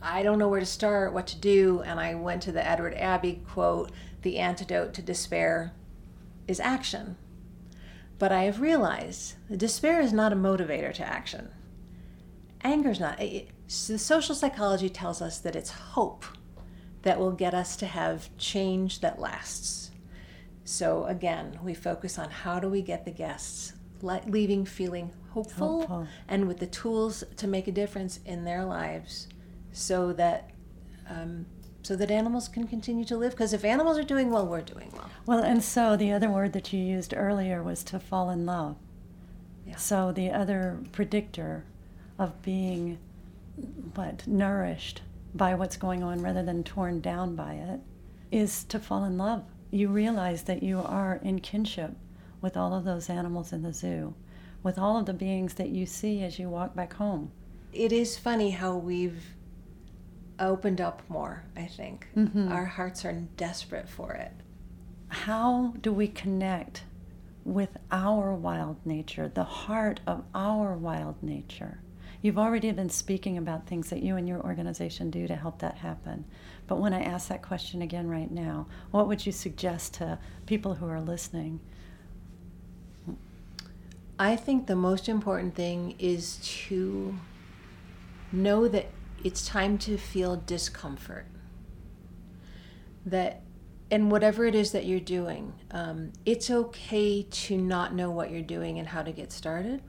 I 0.01 0.23
don't 0.23 0.39
know 0.39 0.47
where 0.47 0.59
to 0.59 0.65
start, 0.65 1.13
what 1.13 1.27
to 1.27 1.37
do. 1.37 1.81
And 1.81 1.99
I 1.99 2.15
went 2.15 2.41
to 2.43 2.51
the 2.51 2.65
Edward 2.65 2.93
Abbey 2.95 3.41
quote 3.47 3.91
The 4.21 4.37
antidote 4.37 4.93
to 4.95 5.01
despair 5.01 5.73
is 6.47 6.59
action. 6.59 7.17
But 8.17 8.31
I 8.31 8.43
have 8.43 8.61
realized 8.61 9.35
despair 9.55 10.01
is 10.01 10.13
not 10.13 10.33
a 10.33 10.37
motivator 10.37 10.93
to 10.93 11.05
action. 11.05 11.49
Anger 12.61 12.89
is 12.89 12.99
not. 12.99 13.21
So 13.67 13.93
the 13.93 13.99
social 13.99 14.35
psychology 14.35 14.89
tells 14.89 15.21
us 15.21 15.39
that 15.39 15.55
it's 15.55 15.69
hope 15.69 16.25
that 17.03 17.19
will 17.19 17.31
get 17.31 17.53
us 17.53 17.75
to 17.77 17.85
have 17.85 18.35
change 18.37 18.99
that 19.01 19.19
lasts. 19.19 19.91
So 20.65 21.05
again, 21.05 21.59
we 21.63 21.73
focus 21.73 22.19
on 22.19 22.29
how 22.29 22.59
do 22.59 22.69
we 22.69 22.81
get 22.81 23.05
the 23.05 23.11
guests 23.11 23.73
leaving 24.01 24.65
feeling 24.65 25.11
hopeful, 25.31 25.79
hopeful, 25.79 26.07
and 26.27 26.47
with 26.47 26.59
the 26.59 26.67
tools 26.67 27.23
to 27.37 27.47
make 27.47 27.67
a 27.67 27.71
difference 27.71 28.19
in 28.25 28.43
their 28.43 28.63
lives 28.63 29.27
so 29.71 30.13
that 30.13 30.51
um, 31.09 31.45
so 31.81 31.95
that 31.95 32.11
animals 32.11 32.47
can 32.47 32.67
continue 32.67 33.05
to 33.05 33.17
live 33.17 33.31
because 33.31 33.53
if 33.53 33.63
animals 33.63 33.97
are 33.97 34.03
doing 34.03 34.29
well 34.29 34.45
we're 34.45 34.61
doing 34.61 34.91
well 34.93 35.09
well 35.25 35.39
and 35.39 35.63
so 35.63 35.95
the 35.95 36.11
other 36.11 36.29
word 36.29 36.53
that 36.53 36.71
you 36.71 36.79
used 36.79 37.13
earlier 37.15 37.63
was 37.63 37.83
to 37.83 37.99
fall 37.99 38.29
in 38.29 38.45
love 38.45 38.75
yeah. 39.65 39.75
so 39.75 40.11
the 40.11 40.29
other 40.29 40.79
predictor 40.91 41.65
of 42.19 42.39
being 42.43 42.99
what 43.95 44.27
nourished 44.27 45.01
by 45.33 45.55
what's 45.55 45.77
going 45.77 46.03
on 46.03 46.21
rather 46.21 46.43
than 46.43 46.63
torn 46.63 47.01
down 47.01 47.35
by 47.35 47.53
it 47.53 47.79
is 48.31 48.63
to 48.65 48.77
fall 48.77 49.03
in 49.05 49.17
love 49.17 49.43
you 49.71 49.87
realize 49.87 50.43
that 50.43 50.61
you 50.61 50.79
are 50.79 51.19
in 51.23 51.39
kinship 51.39 51.91
with 52.41 52.55
all 52.55 52.73
of 52.73 52.83
those 52.83 53.09
animals 53.09 53.51
in 53.51 53.63
the 53.63 53.73
zoo 53.73 54.13
with 54.61 54.77
all 54.77 54.97
of 54.97 55.05
the 55.05 55.13
beings 55.13 55.55
that 55.55 55.69
you 55.69 55.85
see 55.85 56.23
as 56.23 56.37
you 56.37 56.47
walk 56.47 56.75
back 56.75 56.93
home 56.93 57.31
it 57.73 57.91
is 57.91 58.17
funny 58.17 58.51
how 58.51 58.75
we've 58.75 59.23
opened 60.39 60.81
up 60.81 61.01
more, 61.09 61.43
I 61.55 61.65
think. 61.65 62.07
Mm-hmm. 62.15 62.51
Our 62.51 62.65
hearts 62.65 63.05
are 63.05 63.13
desperate 63.13 63.89
for 63.89 64.13
it. 64.13 64.31
How 65.09 65.73
do 65.81 65.91
we 65.91 66.07
connect 66.07 66.83
with 67.43 67.77
our 67.91 68.33
wild 68.33 68.77
nature, 68.85 69.31
the 69.33 69.43
heart 69.43 69.99
of 70.07 70.23
our 70.33 70.73
wild 70.75 71.21
nature? 71.21 71.81
You've 72.21 72.37
already 72.37 72.71
been 72.71 72.89
speaking 72.89 73.37
about 73.37 73.65
things 73.65 73.89
that 73.89 74.03
you 74.03 74.17
and 74.17 74.27
your 74.27 74.41
organization 74.41 75.09
do 75.09 75.25
to 75.27 75.35
help 75.35 75.59
that 75.59 75.77
happen. 75.77 76.25
But 76.67 76.79
when 76.79 76.93
I 76.93 77.01
ask 77.01 77.29
that 77.29 77.41
question 77.41 77.81
again 77.81 78.09
right 78.09 78.29
now, 78.29 78.67
what 78.91 79.07
would 79.07 79.25
you 79.25 79.31
suggest 79.31 79.93
to 79.95 80.19
people 80.45 80.75
who 80.75 80.87
are 80.87 80.99
listening? 80.99 81.61
I 84.19 84.35
think 84.35 84.67
the 84.67 84.75
most 84.75 85.07
important 85.07 85.55
thing 85.55 85.95
is 85.97 86.39
to 86.67 87.15
know 88.33 88.67
that 88.67 88.87
it's 89.23 89.47
time 89.47 89.77
to 89.79 89.97
feel 89.97 90.35
discomfort. 90.45 91.25
That, 93.05 93.41
and 93.89 94.11
whatever 94.11 94.45
it 94.45 94.55
is 94.55 94.73
that 94.73 94.85
you're 94.85 94.99
doing, 94.99 95.53
um, 95.71 96.11
it's 96.25 96.51
okay 96.51 97.23
to 97.23 97.57
not 97.57 97.95
know 97.95 98.11
what 98.11 98.29
you're 98.29 98.41
doing 98.41 98.77
and 98.77 98.89
how 98.89 99.03
to 99.03 99.13
get 99.13 99.31
started. 99.31 99.81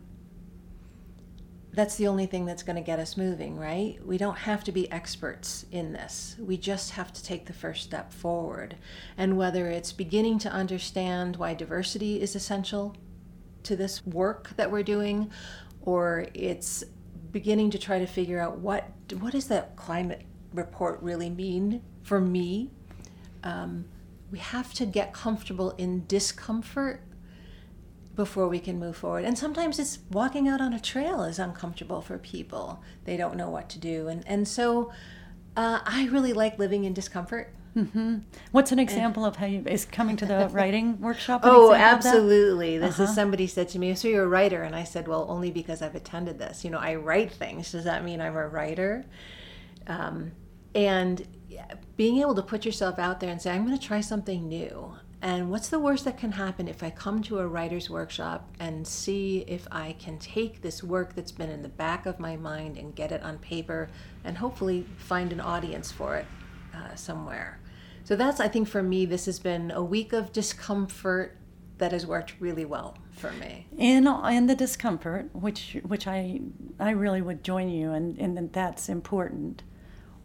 That's 1.72 1.94
the 1.94 2.08
only 2.08 2.26
thing 2.26 2.46
that's 2.46 2.64
going 2.64 2.76
to 2.76 2.82
get 2.82 2.98
us 2.98 3.16
moving, 3.16 3.56
right? 3.56 3.98
We 4.04 4.18
don't 4.18 4.38
have 4.38 4.64
to 4.64 4.72
be 4.72 4.90
experts 4.90 5.66
in 5.70 5.92
this. 5.92 6.36
We 6.38 6.56
just 6.56 6.92
have 6.92 7.12
to 7.12 7.22
take 7.22 7.46
the 7.46 7.52
first 7.52 7.84
step 7.84 8.12
forward. 8.12 8.76
And 9.16 9.36
whether 9.36 9.68
it's 9.68 9.92
beginning 9.92 10.40
to 10.40 10.50
understand 10.50 11.36
why 11.36 11.54
diversity 11.54 12.20
is 12.20 12.34
essential 12.34 12.96
to 13.62 13.76
this 13.76 14.04
work 14.04 14.50
that 14.56 14.70
we're 14.70 14.82
doing, 14.82 15.30
or 15.82 16.26
it's 16.34 16.82
beginning 17.30 17.70
to 17.70 17.78
try 17.78 17.98
to 17.98 18.06
figure 18.06 18.40
out 18.40 18.58
what 18.58 18.90
what 19.18 19.32
does 19.32 19.46
that 19.48 19.76
climate 19.76 20.22
report 20.52 21.00
really 21.02 21.30
mean 21.30 21.82
for 22.02 22.20
me. 22.20 22.70
Um, 23.44 23.84
we 24.30 24.38
have 24.38 24.72
to 24.74 24.86
get 24.86 25.12
comfortable 25.12 25.70
in 25.72 26.06
discomfort 26.06 27.02
before 28.20 28.46
we 28.48 28.60
can 28.60 28.78
move 28.78 28.96
forward. 28.96 29.24
And 29.24 29.38
sometimes 29.38 29.78
it's 29.78 30.00
walking 30.10 30.46
out 30.46 30.60
on 30.60 30.74
a 30.74 30.78
trail 30.78 31.22
is 31.22 31.38
uncomfortable 31.38 32.02
for 32.02 32.18
people. 32.18 32.82
They 33.06 33.16
don't 33.16 33.34
know 33.34 33.48
what 33.48 33.70
to 33.70 33.78
do, 33.78 34.08
and 34.08 34.22
and 34.26 34.46
so 34.46 34.92
uh, 35.56 35.80
I 35.86 36.06
really 36.12 36.34
like 36.34 36.58
living 36.58 36.84
in 36.84 36.92
discomfort. 36.92 37.54
Mm-hmm. 37.74 38.18
What's 38.52 38.72
an 38.72 38.78
example 38.78 39.24
of 39.24 39.36
how 39.36 39.46
you 39.46 39.62
is 39.64 39.86
coming 39.86 40.16
to 40.16 40.26
the 40.26 40.48
writing 40.52 41.00
workshop? 41.00 41.40
oh, 41.44 41.72
absolutely. 41.72 42.76
This 42.76 42.94
uh-huh. 42.94 43.04
is 43.04 43.14
somebody 43.14 43.46
said 43.46 43.70
to 43.70 43.78
me, 43.78 43.94
"So 43.94 44.06
you're 44.06 44.24
a 44.24 44.28
writer?" 44.28 44.62
And 44.64 44.76
I 44.76 44.84
said, 44.84 45.08
"Well, 45.08 45.24
only 45.30 45.50
because 45.50 45.80
I've 45.80 45.94
attended 45.94 46.38
this. 46.38 46.62
You 46.62 46.70
know, 46.70 46.78
I 46.78 46.96
write 46.96 47.32
things. 47.32 47.72
Does 47.72 47.84
that 47.84 48.04
mean 48.04 48.20
I'm 48.20 48.36
a 48.36 48.46
writer?" 48.46 49.06
Um, 49.86 50.32
and 50.74 51.26
being 51.96 52.18
able 52.20 52.34
to 52.34 52.42
put 52.42 52.66
yourself 52.66 52.98
out 52.98 53.20
there 53.20 53.30
and 53.30 53.40
say, 53.40 53.50
"I'm 53.50 53.64
going 53.64 53.78
to 53.78 53.86
try 53.92 54.02
something 54.02 54.46
new." 54.46 54.94
And 55.22 55.50
what's 55.50 55.68
the 55.68 55.78
worst 55.78 56.06
that 56.06 56.16
can 56.16 56.32
happen 56.32 56.66
if 56.66 56.82
I 56.82 56.88
come 56.88 57.22
to 57.24 57.40
a 57.40 57.46
writer's 57.46 57.90
workshop 57.90 58.48
and 58.58 58.86
see 58.86 59.44
if 59.46 59.68
I 59.70 59.94
can 59.98 60.18
take 60.18 60.62
this 60.62 60.82
work 60.82 61.14
that's 61.14 61.32
been 61.32 61.50
in 61.50 61.62
the 61.62 61.68
back 61.68 62.06
of 62.06 62.18
my 62.18 62.36
mind 62.36 62.78
and 62.78 62.94
get 62.94 63.12
it 63.12 63.22
on 63.22 63.38
paper 63.38 63.88
and 64.24 64.38
hopefully 64.38 64.86
find 64.96 65.30
an 65.32 65.40
audience 65.40 65.92
for 65.92 66.16
it 66.16 66.26
uh, 66.74 66.94
somewhere? 66.94 67.60
So 68.04 68.16
that's, 68.16 68.40
I 68.40 68.48
think, 68.48 68.66
for 68.66 68.82
me, 68.82 69.04
this 69.04 69.26
has 69.26 69.38
been 69.38 69.70
a 69.70 69.82
week 69.82 70.14
of 70.14 70.32
discomfort 70.32 71.36
that 71.76 71.92
has 71.92 72.06
worked 72.06 72.34
really 72.40 72.64
well 72.64 72.96
for 73.12 73.32
me. 73.32 73.66
In 73.76 74.06
in 74.06 74.46
the 74.46 74.54
discomfort, 74.54 75.30
which 75.34 75.78
which 75.82 76.06
I 76.06 76.40
I 76.78 76.90
really 76.90 77.22
would 77.22 77.42
join 77.42 77.68
you, 77.68 77.92
and 77.92 78.18
and 78.18 78.52
that's 78.52 78.88
important. 78.88 79.62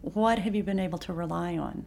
What 0.02 0.38
have 0.40 0.54
you 0.54 0.62
been 0.62 0.78
able 0.78 0.98
to 0.98 1.12
rely 1.12 1.56
on? 1.56 1.84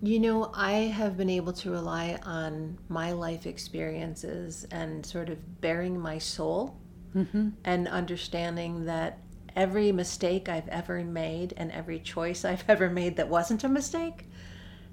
You 0.00 0.20
know, 0.20 0.52
I 0.54 0.72
have 0.72 1.16
been 1.16 1.30
able 1.30 1.52
to 1.54 1.70
rely 1.70 2.18
on 2.22 2.78
my 2.88 3.12
life 3.12 3.46
experiences 3.46 4.64
and 4.70 5.04
sort 5.04 5.28
of 5.28 5.60
bearing 5.60 5.98
my 5.98 6.18
soul 6.18 6.76
mm-hmm. 7.14 7.48
and 7.64 7.88
understanding 7.88 8.84
that 8.84 9.18
every 9.56 9.90
mistake 9.90 10.48
I've 10.48 10.68
ever 10.68 11.02
made 11.02 11.52
and 11.56 11.72
every 11.72 11.98
choice 11.98 12.44
I've 12.44 12.62
ever 12.68 12.88
made 12.88 13.16
that 13.16 13.28
wasn't 13.28 13.64
a 13.64 13.68
mistake 13.68 14.26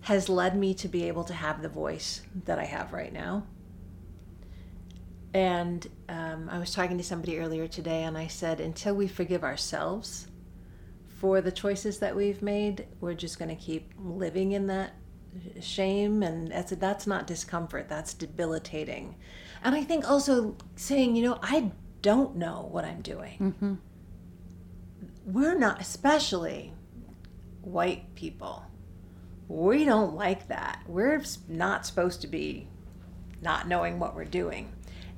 has 0.02 0.28
led 0.28 0.58
me 0.58 0.74
to 0.74 0.88
be 0.88 1.08
able 1.08 1.24
to 1.26 1.34
have 1.34 1.62
the 1.62 1.70
voice 1.70 2.24
that 2.46 2.58
I 2.58 2.66
have 2.66 2.92
right 2.92 3.14
now. 3.14 3.46
And 5.36 5.86
um, 6.10 6.50
I 6.50 6.58
was 6.58 6.72
talking 6.72 6.98
to 6.98 7.04
somebody 7.04 7.40
earlier 7.40 7.68
today, 7.68 8.04
and 8.04 8.18
I 8.18 8.28
said, 8.28 8.62
until 8.62 8.96
we 8.96 9.08
forgive 9.08 9.44
ourselves 9.44 10.28
for 11.26 11.42
the 11.42 11.52
choices 11.52 11.98
that 11.98 12.16
we've 12.16 12.44
made, 12.44 12.86
we're 13.02 13.16
just 13.16 13.40
going 13.40 13.50
to 13.50 13.56
keep 13.56 13.92
living 13.98 14.52
in 14.52 14.68
that 14.68 14.94
shame. 15.60 16.22
And 16.22 16.50
that's, 16.50 16.70
that's 16.74 17.08
not 17.08 17.26
discomfort, 17.26 17.90
that's 17.90 18.14
debilitating. 18.14 19.16
And 19.64 19.74
I 19.74 19.84
think 19.84 20.08
also 20.08 20.56
saying, 20.76 21.16
you 21.16 21.24
know, 21.24 21.40
I 21.42 21.72
don't 22.04 22.36
know 22.36 22.70
what 22.72 22.86
I'm 22.86 23.02
doing. 23.02 23.40
Mm-hmm. 23.40 23.74
We're 25.26 25.58
not, 25.58 25.82
especially 25.82 26.74
white 27.62 28.14
people, 28.14 28.64
we 29.48 29.84
don't 29.84 30.14
like 30.14 30.48
that. 30.50 30.84
We're 30.86 31.24
not 31.48 31.88
supposed 31.88 32.22
to 32.22 32.28
be 32.28 32.68
not 33.42 33.68
knowing 33.68 33.98
what 33.98 34.16
we're 34.16 34.26
doing. 34.26 34.72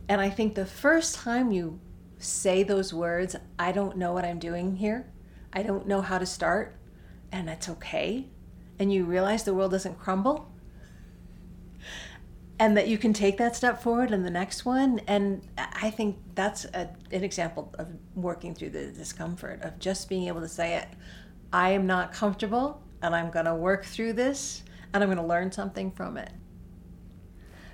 And 0.08 0.22
I 0.22 0.30
think 0.30 0.56
the 0.56 0.65
first 0.65 1.15
time 1.15 1.52
you 1.52 1.82
say 2.17 2.63
those 2.63 2.93
words, 2.93 3.36
I 3.60 3.74
don't 3.74 3.98
know 3.98 4.13
what 4.13 4.24
I'm 4.24 4.39
doing 4.39 4.78
here, 4.78 5.12
I 5.58 5.63
don't 5.63 5.88
know 5.88 6.02
how 6.02 6.20
to 6.20 6.26
start, 6.28 6.76
and 7.32 7.48
that's 7.48 7.67
okay, 7.67 8.28
and 8.78 8.93
you 8.93 9.06
realize 9.06 9.43
the 9.43 9.56
world 9.56 9.72
doesn't 9.72 9.98
crumble, 9.98 10.52
and 12.60 12.78
that 12.78 12.88
you 12.88 13.00
can 13.00 13.12
take 13.12 13.38
that 13.38 13.56
step 13.56 13.82
forward 13.82 14.12
and 14.12 14.24
the 14.24 14.30
next 14.30 14.65
one. 14.65 15.02
And 15.08 15.41
i 15.58 15.89
think 15.89 16.17
that's 16.36 16.65
a, 16.65 16.89
an 17.12 17.24
example 17.24 17.74
of 17.80 17.88
working 18.13 18.54
through 18.54 18.70
the 18.70 18.91
discomfort 18.91 19.62
of 19.63 19.80
just 19.80 20.08
being 20.10 20.28
able 20.28 20.41
to 20.41 20.48
say 20.48 20.76
it 20.76 20.88
i 21.54 21.70
am 21.70 21.86
not 21.86 22.12
comfortable 22.12 22.82
and 23.02 23.15
i'm 23.15 23.30
going 23.32 23.46
to 23.46 23.56
work 23.56 23.86
through 23.86 24.13
this 24.13 24.63
and 24.93 25.04
i'm 25.04 25.10
going 25.10 25.17
to 25.17 25.24
learn 25.24 25.52
something 25.52 25.91
from 25.91 26.17
it. 26.17 26.32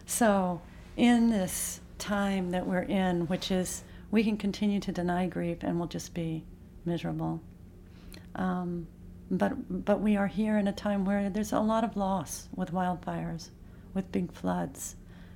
So 0.06 0.62
in 0.96 1.30
this 1.30 1.82
time 1.98 2.52
that 2.52 2.66
we're 2.66 2.84
in 3.04 3.28
which 3.28 3.52
is 3.52 3.84
we 4.10 4.24
can 4.24 4.38
continue 4.38 4.80
to 4.80 4.92
deny 4.92 5.28
grief 5.28 5.58
and 5.62 5.80
we'll 5.80 5.88
just 5.88 6.14
be 6.14 6.46
miserable 6.86 7.42
um, 8.36 8.88
but 9.32 9.86
but 9.86 10.02
we 10.02 10.16
are 10.16 10.28
here 10.28 10.58
in 10.58 10.68
a 10.68 10.74
time 10.74 11.06
where 11.06 11.30
there's 11.30 11.54
a 11.54 11.60
lot 11.60 11.84
of 11.84 11.98
loss 11.98 12.50
with 12.56 12.72
wildfires 12.72 13.50
with 13.94 14.12
big 14.12 14.32
floods, 14.32 14.96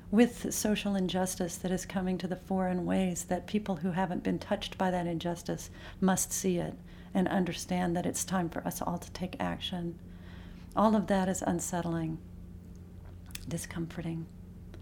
with 0.10 0.54
social 0.54 0.96
injustice 0.96 1.58
that 1.58 1.72
is 1.72 1.86
coming 1.86 2.18
to 2.18 2.28
the 2.28 2.36
fore 2.36 2.68
in 2.68 2.86
ways 2.86 3.26
that 3.26 3.48
people 3.48 3.78
who 3.78 3.92
haven't 3.92 4.24
been 4.24 4.40
touched 4.40 4.78
by 4.78 4.90
that 4.90 5.08
injustice 5.08 5.70
must 6.02 6.32
see 6.32 6.58
it 6.58 6.74
and 7.14 7.28
understand 7.28 7.96
that 7.96 8.06
it's 8.06 8.26
time 8.26 8.50
for 8.50 8.66
us 8.66 8.82
all 8.82 8.98
to 8.98 9.12
take 9.12 9.36
action. 9.40 9.98
All 10.76 10.96
of 10.96 11.08
that 11.08 11.28
is 11.28 11.44
unsettling, 11.46 12.18
discomforting. 13.48 14.26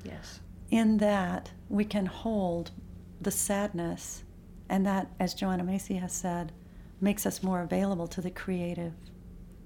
Yes. 0.04 0.40
In 0.70 0.98
that, 0.98 1.52
we 1.70 1.86
can 1.86 2.06
hold 2.06 2.72
the 3.22 3.32
sadness, 3.32 4.24
and 4.68 4.86
that, 4.86 5.08
as 5.20 5.34
Joanna 5.34 5.64
Macy 5.64 5.96
has 5.96 6.12
said, 6.12 6.52
makes 7.06 7.26
us 7.26 7.42
more 7.42 7.62
available 7.62 8.08
to 8.08 8.20
the 8.20 8.32
creative 8.32 8.94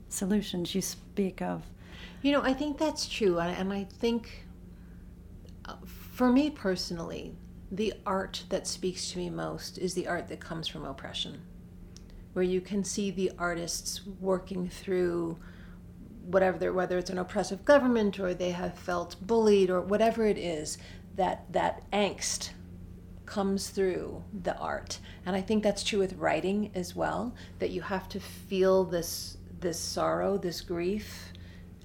solutions 0.10 0.76
you 0.76 0.82
speak 0.82 1.42
of 1.42 1.64
you 2.22 2.32
know, 2.34 2.42
I 2.42 2.54
think 2.54 2.78
that's 2.78 3.08
true. 3.08 3.40
And 3.40 3.72
I 3.72 3.86
think 3.86 4.46
uh, 5.66 5.76
for 5.86 6.30
me 6.30 6.50
personally, 6.50 7.34
the 7.72 7.94
art 8.06 8.44
that 8.50 8.68
speaks 8.68 9.12
to 9.12 9.20
me 9.20 9.30
most 9.30 9.78
is 9.78 9.94
the 9.94 10.08
art 10.08 10.28
that 10.28 10.40
comes 10.40 10.68
from 10.68 10.86
oppression, 10.86 11.42
where 12.34 12.44
you 12.44 12.62
can 12.62 12.84
see 12.84 13.12
the 13.12 13.32
artists 13.38 14.02
working 14.20 14.68
through 14.70 15.38
whatever 16.26 16.72
whether 16.74 16.98
it's 16.98 17.10
an 17.10 17.18
oppressive 17.18 17.66
government 17.66 18.20
or 18.20 18.34
they 18.34 18.52
have 18.52 18.78
felt 18.78 19.16
bullied 19.26 19.70
or 19.70 19.82
whatever 19.82 20.28
it 20.28 20.38
is 20.38 20.78
that 21.16 21.52
that 21.52 21.90
angst 21.92 22.52
comes 23.30 23.70
through 23.70 24.24
the 24.44 24.58
art 24.58 25.00
and 25.26 25.36
i 25.36 25.42
think 25.42 25.64
that's 25.64 25.84
true 25.84 26.00
with 26.00 26.14
writing 26.14 26.72
as 26.74 26.96
well 26.96 27.34
that 27.60 27.70
you 27.70 27.82
have 27.82 28.10
to 28.10 28.20
feel 28.20 28.84
this 28.84 29.38
this 29.60 29.80
sorrow 29.80 30.38
this 30.38 30.62
grief 30.62 31.32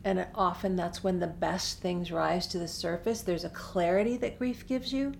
and 0.04 0.26
often 0.34 0.76
that's 0.76 1.04
when 1.04 1.18
the 1.18 1.26
best 1.26 1.80
things 1.80 2.10
rise 2.10 2.46
to 2.46 2.58
the 2.58 2.68
surface 2.68 3.20
there's 3.22 3.44
a 3.44 3.50
clarity 3.50 4.16
that 4.16 4.38
grief 4.38 4.66
gives 4.66 4.92
you 4.92 5.12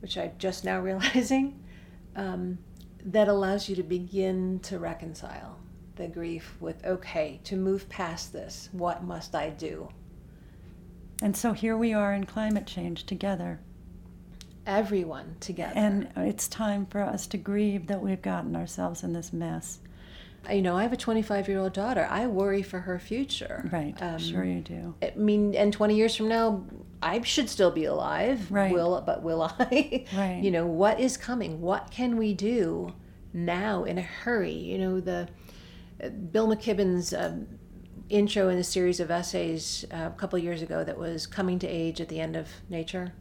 which 0.00 0.16
i'm 0.16 0.32
just 0.38 0.64
now 0.64 0.80
realizing 0.90 1.58
um, 2.14 2.58
that 3.04 3.28
allows 3.28 3.68
you 3.68 3.76
to 3.76 3.82
begin 3.82 4.58
to 4.60 4.78
reconcile 4.78 5.58
the 5.96 6.08
grief 6.08 6.56
with, 6.60 6.84
okay, 6.84 7.40
to 7.44 7.56
move 7.56 7.88
past 7.88 8.32
this, 8.32 8.68
what 8.72 9.02
must 9.02 9.34
I 9.34 9.50
do? 9.50 9.88
And 11.22 11.36
so 11.36 11.52
here 11.52 11.76
we 11.76 11.92
are 11.92 12.12
in 12.12 12.24
climate 12.24 12.66
change 12.66 13.04
together. 13.04 13.60
Everyone 14.66 15.36
together. 15.40 15.72
And 15.76 16.08
it's 16.16 16.48
time 16.48 16.86
for 16.86 17.00
us 17.00 17.26
to 17.28 17.38
grieve 17.38 17.86
that 17.86 18.02
we've 18.02 18.20
gotten 18.20 18.56
ourselves 18.56 19.02
in 19.02 19.12
this 19.12 19.32
mess. 19.32 19.78
You 20.50 20.62
know, 20.62 20.76
I 20.76 20.82
have 20.82 20.92
a 20.92 20.96
25 20.96 21.48
year 21.48 21.58
old 21.58 21.72
daughter. 21.72 22.06
I 22.10 22.26
worry 22.26 22.62
for 22.62 22.80
her 22.80 22.98
future. 22.98 23.68
Right. 23.72 23.94
Um, 24.00 24.18
sure, 24.18 24.44
you 24.44 24.60
do. 24.60 24.94
I 25.02 25.12
mean, 25.16 25.54
and 25.54 25.72
20 25.72 25.96
years 25.96 26.14
from 26.14 26.28
now, 26.28 26.64
I 27.02 27.20
should 27.22 27.48
still 27.48 27.70
be 27.70 27.84
alive. 27.84 28.50
Right. 28.50 28.72
Will, 28.72 29.02
but 29.04 29.22
will 29.22 29.42
I? 29.42 30.04
Right. 30.16 30.42
You 30.42 30.50
know, 30.50 30.66
what 30.66 31.00
is 31.00 31.16
coming? 31.16 31.60
What 31.60 31.90
can 31.90 32.16
we 32.16 32.32
do 32.32 32.92
now 33.32 33.84
in 33.84 33.98
a 33.98 34.02
hurry? 34.02 34.52
You 34.52 34.78
know, 34.78 35.00
the 35.00 35.28
Bill 36.30 36.46
McKibben's 36.48 37.12
um, 37.12 37.46
intro 38.08 38.48
in 38.48 38.58
a 38.58 38.64
series 38.64 39.00
of 39.00 39.10
essays 39.10 39.84
uh, 39.92 40.10
a 40.14 40.16
couple 40.16 40.38
years 40.38 40.62
ago 40.62 40.84
that 40.84 40.98
was 40.98 41.26
coming 41.26 41.58
to 41.58 41.66
age 41.66 42.00
at 42.00 42.08
the 42.08 42.20
end 42.20 42.36
of 42.36 42.48
nature. 42.68 43.12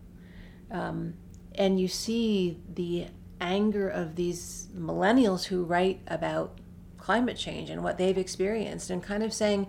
Um, 0.71 1.15
and 1.57 1.79
you 1.79 1.87
see 1.87 2.59
the 2.73 3.07
anger 3.41 3.89
of 3.89 4.15
these 4.15 4.67
millennials 4.75 5.45
who 5.45 5.63
write 5.63 6.01
about 6.07 6.59
climate 6.97 7.37
change 7.37 7.69
and 7.69 7.83
what 7.83 7.97
they've 7.97 8.17
experienced 8.17 8.89
and 8.89 9.03
kind 9.03 9.23
of 9.23 9.33
saying, 9.33 9.67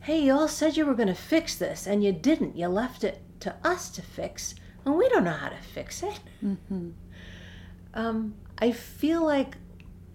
hey, 0.00 0.20
you 0.20 0.32
all 0.32 0.48
said 0.48 0.76
you 0.76 0.86
were 0.86 0.94
going 0.94 1.08
to 1.08 1.14
fix 1.14 1.56
this 1.56 1.86
and 1.86 2.04
you 2.04 2.12
didn't. 2.12 2.56
You 2.56 2.68
left 2.68 3.02
it 3.04 3.20
to 3.40 3.54
us 3.64 3.90
to 3.90 4.02
fix, 4.02 4.54
and 4.84 4.96
we 4.96 5.08
don't 5.08 5.24
know 5.24 5.30
how 5.30 5.48
to 5.48 5.56
fix 5.56 6.02
it. 6.02 6.20
Mm-hmm. 6.44 6.90
Um, 7.94 8.34
I 8.58 8.72
feel 8.72 9.24
like 9.24 9.56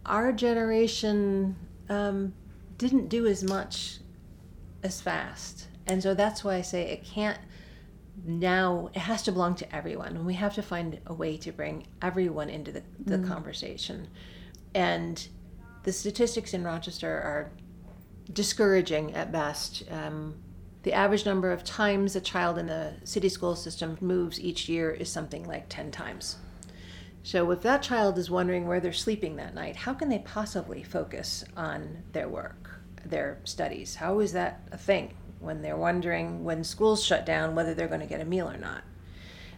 our 0.06 0.32
generation 0.32 1.56
um, 1.90 2.34
didn't 2.78 3.08
do 3.08 3.28
as 3.28 3.44
much 3.44 4.00
as 4.84 5.02
fast. 5.02 5.68
And 5.88 6.02
so 6.02 6.14
that's 6.14 6.44
why 6.44 6.56
I 6.56 6.62
say 6.62 6.84
it 6.84 7.04
can't 7.04 7.40
now, 8.26 8.90
it 8.94 9.00
has 9.00 9.24
to 9.24 9.32
belong 9.32 9.56
to 9.56 9.76
everyone. 9.76 10.16
And 10.16 10.26
we 10.26 10.36
have 10.36 10.54
to 10.56 10.62
find 10.62 11.00
a 11.08 11.14
way 11.14 11.38
to 11.38 11.52
bring 11.52 11.88
everyone 12.02 12.50
into 12.50 12.72
the, 12.72 12.84
the 13.00 13.18
mm. 13.18 13.28
conversation. 13.28 14.08
And 14.74 15.26
the 15.84 15.92
statistics 15.92 16.54
in 16.54 16.64
Rochester 16.64 17.10
are 17.10 17.52
discouraging 18.32 19.14
at 19.16 19.32
best. 19.32 19.84
Um, 19.92 20.36
the 20.84 20.94
average 20.94 21.26
number 21.26 21.52
of 21.52 21.64
times 21.64 22.16
a 22.16 22.22
child 22.22 22.58
in 22.58 22.68
the 22.68 22.94
city 23.04 23.30
school 23.30 23.56
system 23.56 23.98
moves 24.00 24.40
each 24.40 24.70
year 24.70 24.92
is 24.92 25.10
something 25.10 25.46
like 25.48 25.70
10 25.70 25.92
times. 25.92 26.38
So 27.24 27.52
if 27.52 27.62
that 27.62 27.82
child 27.82 28.18
is 28.18 28.30
wondering 28.30 28.68
where 28.68 28.82
they're 28.82 28.92
sleeping 28.94 29.38
that 29.38 29.56
night, 29.56 29.78
how 29.78 29.94
can 29.94 30.10
they 30.10 30.20
possibly 30.20 30.84
focus 30.84 31.46
on 31.56 32.04
their 32.12 32.28
work, 32.28 32.70
their 33.06 33.40
studies? 33.46 33.96
How 33.96 34.20
is 34.20 34.34
that 34.34 34.68
a 34.72 34.78
thing 34.78 35.14
when 35.44 35.62
they're 35.62 35.78
wondering 35.78 36.44
when 36.44 36.64
schools 36.64 37.04
shut 37.04 37.26
down 37.26 37.56
whether 37.56 37.74
they're 37.74 37.88
going 37.88 38.00
to 38.00 38.08
get 38.08 38.22
a 38.22 38.26
meal 38.26 38.50
or 38.50 38.58
not? 38.58 38.84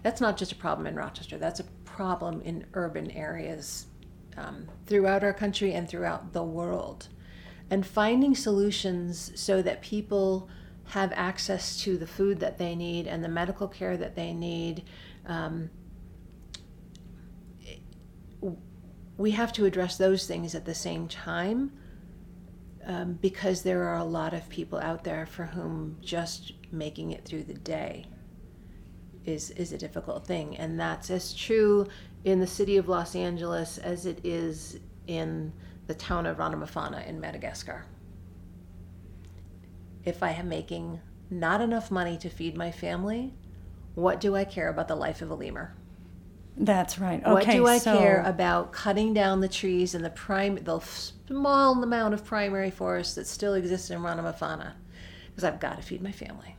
That's 0.03 0.21
not 0.21 0.37
just 0.37 0.51
a 0.51 0.55
problem 0.55 0.87
in 0.87 0.95
Rochester, 0.95 1.37
that's 1.37 1.59
a 1.59 1.65
problem 1.85 2.41
in 2.41 2.65
urban 2.73 3.09
areas 3.11 3.87
um, 4.37 4.67
throughout 4.85 5.23
our 5.23 5.33
country 5.33 5.73
and 5.73 5.87
throughout 5.87 6.33
the 6.33 6.43
world. 6.43 7.07
And 7.69 7.85
finding 7.85 8.35
solutions 8.35 9.31
so 9.35 9.61
that 9.61 9.81
people 9.81 10.49
have 10.89 11.11
access 11.15 11.79
to 11.81 11.97
the 11.97 12.05
food 12.05 12.39
that 12.39 12.57
they 12.57 12.75
need 12.75 13.07
and 13.07 13.23
the 13.23 13.29
medical 13.29 13.67
care 13.67 13.97
that 13.97 14.15
they 14.15 14.33
need. 14.33 14.83
Um, 15.25 15.71
we 19.17 19.31
have 19.31 19.51
to 19.53 19.65
address 19.65 19.97
those 19.97 20.27
things 20.27 20.53
at 20.53 20.65
the 20.65 20.75
same 20.75 21.07
time 21.07 21.71
um, 22.85 23.13
because 23.21 23.63
there 23.63 23.83
are 23.83 23.97
a 23.97 24.03
lot 24.03 24.33
of 24.33 24.47
people 24.49 24.79
out 24.79 25.03
there 25.03 25.25
for 25.25 25.45
whom 25.45 25.97
just 26.01 26.53
making 26.71 27.11
it 27.11 27.25
through 27.25 27.43
the 27.43 27.53
day 27.53 28.05
is 29.25 29.49
is 29.51 29.71
a 29.73 29.77
difficult 29.77 30.25
thing, 30.25 30.55
and 30.57 30.79
that's 30.79 31.09
as 31.09 31.33
true 31.33 31.87
in 32.23 32.39
the 32.39 32.47
city 32.47 32.77
of 32.77 32.87
Los 32.87 33.15
Angeles 33.15 33.77
as 33.79 34.05
it 34.05 34.19
is 34.23 34.79
in 35.07 35.51
the 35.87 35.95
town 35.95 36.25
of 36.25 36.37
Ranomafana 36.37 37.07
in 37.07 37.19
Madagascar. 37.19 37.85
If 40.03 40.21
I 40.21 40.31
am 40.31 40.47
making 40.47 40.99
not 41.29 41.61
enough 41.61 41.89
money 41.89 42.17
to 42.17 42.29
feed 42.29 42.55
my 42.55 42.71
family, 42.71 43.33
what 43.95 44.19
do 44.19 44.35
I 44.35 44.45
care 44.45 44.69
about 44.69 44.87
the 44.87 44.95
life 44.95 45.21
of 45.21 45.31
a 45.31 45.35
lemur? 45.35 45.75
That's 46.57 46.99
right. 46.99 47.23
Okay, 47.25 47.59
what 47.59 47.67
do 47.67 47.67
I 47.67 47.77
so... 47.79 47.97
care 47.97 48.23
about 48.25 48.71
cutting 48.71 49.13
down 49.13 49.41
the 49.41 49.49
trees 49.49 49.93
and 49.93 50.05
the 50.05 50.09
prime, 50.09 50.55
the 50.55 50.79
small 50.79 51.83
amount 51.83 52.13
of 52.13 52.23
primary 52.23 52.71
forest 52.71 53.15
that 53.15 53.27
still 53.27 53.53
exists 53.53 53.89
in 53.89 53.99
Ranomafana? 53.99 54.73
Because 55.27 55.43
I've 55.43 55.59
got 55.59 55.77
to 55.77 55.83
feed 55.83 56.01
my 56.01 56.11
family. 56.13 56.55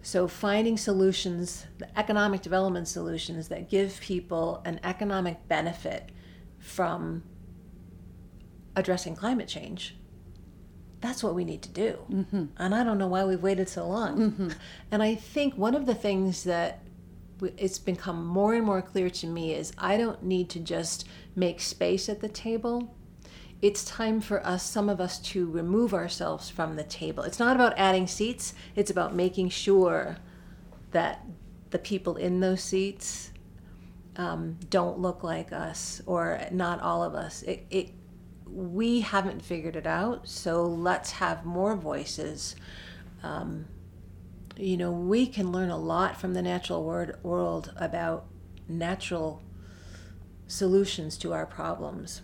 So 0.00 0.26
finding 0.26 0.76
solutions, 0.76 1.66
the 1.78 1.98
economic 1.98 2.42
development 2.42 2.88
solutions 2.88 3.48
that 3.48 3.68
give 3.68 4.00
people 4.00 4.62
an 4.64 4.80
economic 4.82 5.46
benefit 5.48 6.10
from 6.58 7.22
addressing 8.74 9.14
climate 9.14 9.48
change 9.48 9.96
that's 11.02 11.22
what 11.22 11.34
we 11.34 11.44
need 11.44 11.62
to 11.62 11.68
do. 11.68 11.98
Mm-hmm. 12.10 12.44
And 12.56 12.74
I 12.74 12.84
don't 12.84 12.96
know 12.96 13.08
why 13.08 13.24
we've 13.24 13.42
waited 13.42 13.68
so 13.68 13.86
long. 13.86 14.30
Mm-hmm. 14.30 14.48
And 14.90 15.02
I 15.02 15.14
think 15.16 15.54
one 15.54 15.74
of 15.74 15.84
the 15.84 15.94
things 15.94 16.44
that 16.44 16.81
it's 17.56 17.78
become 17.78 18.26
more 18.26 18.54
and 18.54 18.64
more 18.64 18.82
clear 18.82 19.10
to 19.10 19.26
me 19.26 19.54
is 19.54 19.72
I 19.78 19.96
don't 19.96 20.22
need 20.22 20.48
to 20.50 20.60
just 20.60 21.06
make 21.34 21.60
space 21.60 22.08
at 22.08 22.20
the 22.20 22.28
table. 22.28 22.94
It's 23.60 23.84
time 23.84 24.20
for 24.20 24.44
us, 24.44 24.62
some 24.64 24.88
of 24.88 25.00
us, 25.00 25.18
to 25.20 25.48
remove 25.48 25.94
ourselves 25.94 26.50
from 26.50 26.76
the 26.76 26.82
table. 26.82 27.22
It's 27.22 27.38
not 27.38 27.54
about 27.54 27.74
adding 27.76 28.06
seats, 28.06 28.54
it's 28.74 28.90
about 28.90 29.14
making 29.14 29.50
sure 29.50 30.16
that 30.90 31.24
the 31.70 31.78
people 31.78 32.16
in 32.16 32.40
those 32.40 32.62
seats 32.62 33.30
um, 34.16 34.58
don't 34.68 34.98
look 34.98 35.22
like 35.22 35.52
us 35.52 36.02
or 36.06 36.40
not 36.50 36.80
all 36.80 37.02
of 37.02 37.14
us. 37.14 37.42
It, 37.42 37.66
it, 37.70 37.90
we 38.46 39.00
haven't 39.00 39.42
figured 39.42 39.76
it 39.76 39.86
out, 39.86 40.28
so 40.28 40.66
let's 40.66 41.12
have 41.12 41.46
more 41.46 41.74
voices. 41.74 42.56
Um, 43.22 43.66
you 44.56 44.76
know, 44.76 44.90
we 44.90 45.26
can 45.26 45.52
learn 45.52 45.70
a 45.70 45.78
lot 45.78 46.20
from 46.20 46.34
the 46.34 46.42
natural 46.42 46.84
world 46.84 47.72
about 47.76 48.26
natural 48.68 49.42
solutions 50.46 51.16
to 51.18 51.32
our 51.32 51.46
problems. 51.46 52.22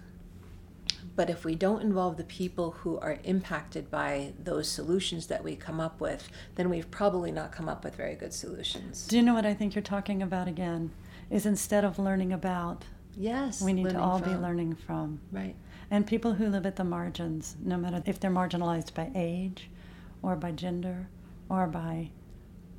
But 1.16 1.30
if 1.30 1.44
we 1.44 1.56
don't 1.56 1.82
involve 1.82 2.16
the 2.16 2.24
people 2.24 2.70
who 2.70 2.96
are 3.00 3.18
impacted 3.24 3.90
by 3.90 4.34
those 4.38 4.68
solutions 4.68 5.26
that 5.26 5.42
we 5.42 5.56
come 5.56 5.80
up 5.80 6.00
with, 6.00 6.28
then 6.54 6.70
we've 6.70 6.90
probably 6.92 7.32
not 7.32 7.50
come 7.50 7.68
up 7.68 7.82
with 7.82 7.96
very 7.96 8.14
good 8.14 8.32
solutions. 8.32 9.06
Do 9.06 9.16
you 9.16 9.22
know 9.22 9.34
what 9.34 9.44
I 9.44 9.52
think 9.52 9.74
you're 9.74 9.82
talking 9.82 10.22
about 10.22 10.46
again? 10.46 10.92
Is 11.28 11.44
instead 11.44 11.84
of 11.84 11.98
learning 11.98 12.32
about, 12.32 12.84
yes, 13.16 13.60
we 13.60 13.72
need 13.72 13.90
to 13.90 14.00
all 14.00 14.18
from. 14.20 14.32
be 14.32 14.38
learning 14.38 14.76
from. 14.76 15.20
Right. 15.32 15.56
And 15.90 16.06
people 16.06 16.34
who 16.34 16.46
live 16.48 16.66
at 16.66 16.76
the 16.76 16.84
margins, 16.84 17.56
no 17.62 17.76
matter 17.76 18.00
if 18.06 18.20
they're 18.20 18.30
marginalized 18.30 18.94
by 18.94 19.10
age 19.14 19.70
or 20.22 20.36
by 20.36 20.52
gender 20.52 21.08
or 21.48 21.66
by 21.66 22.10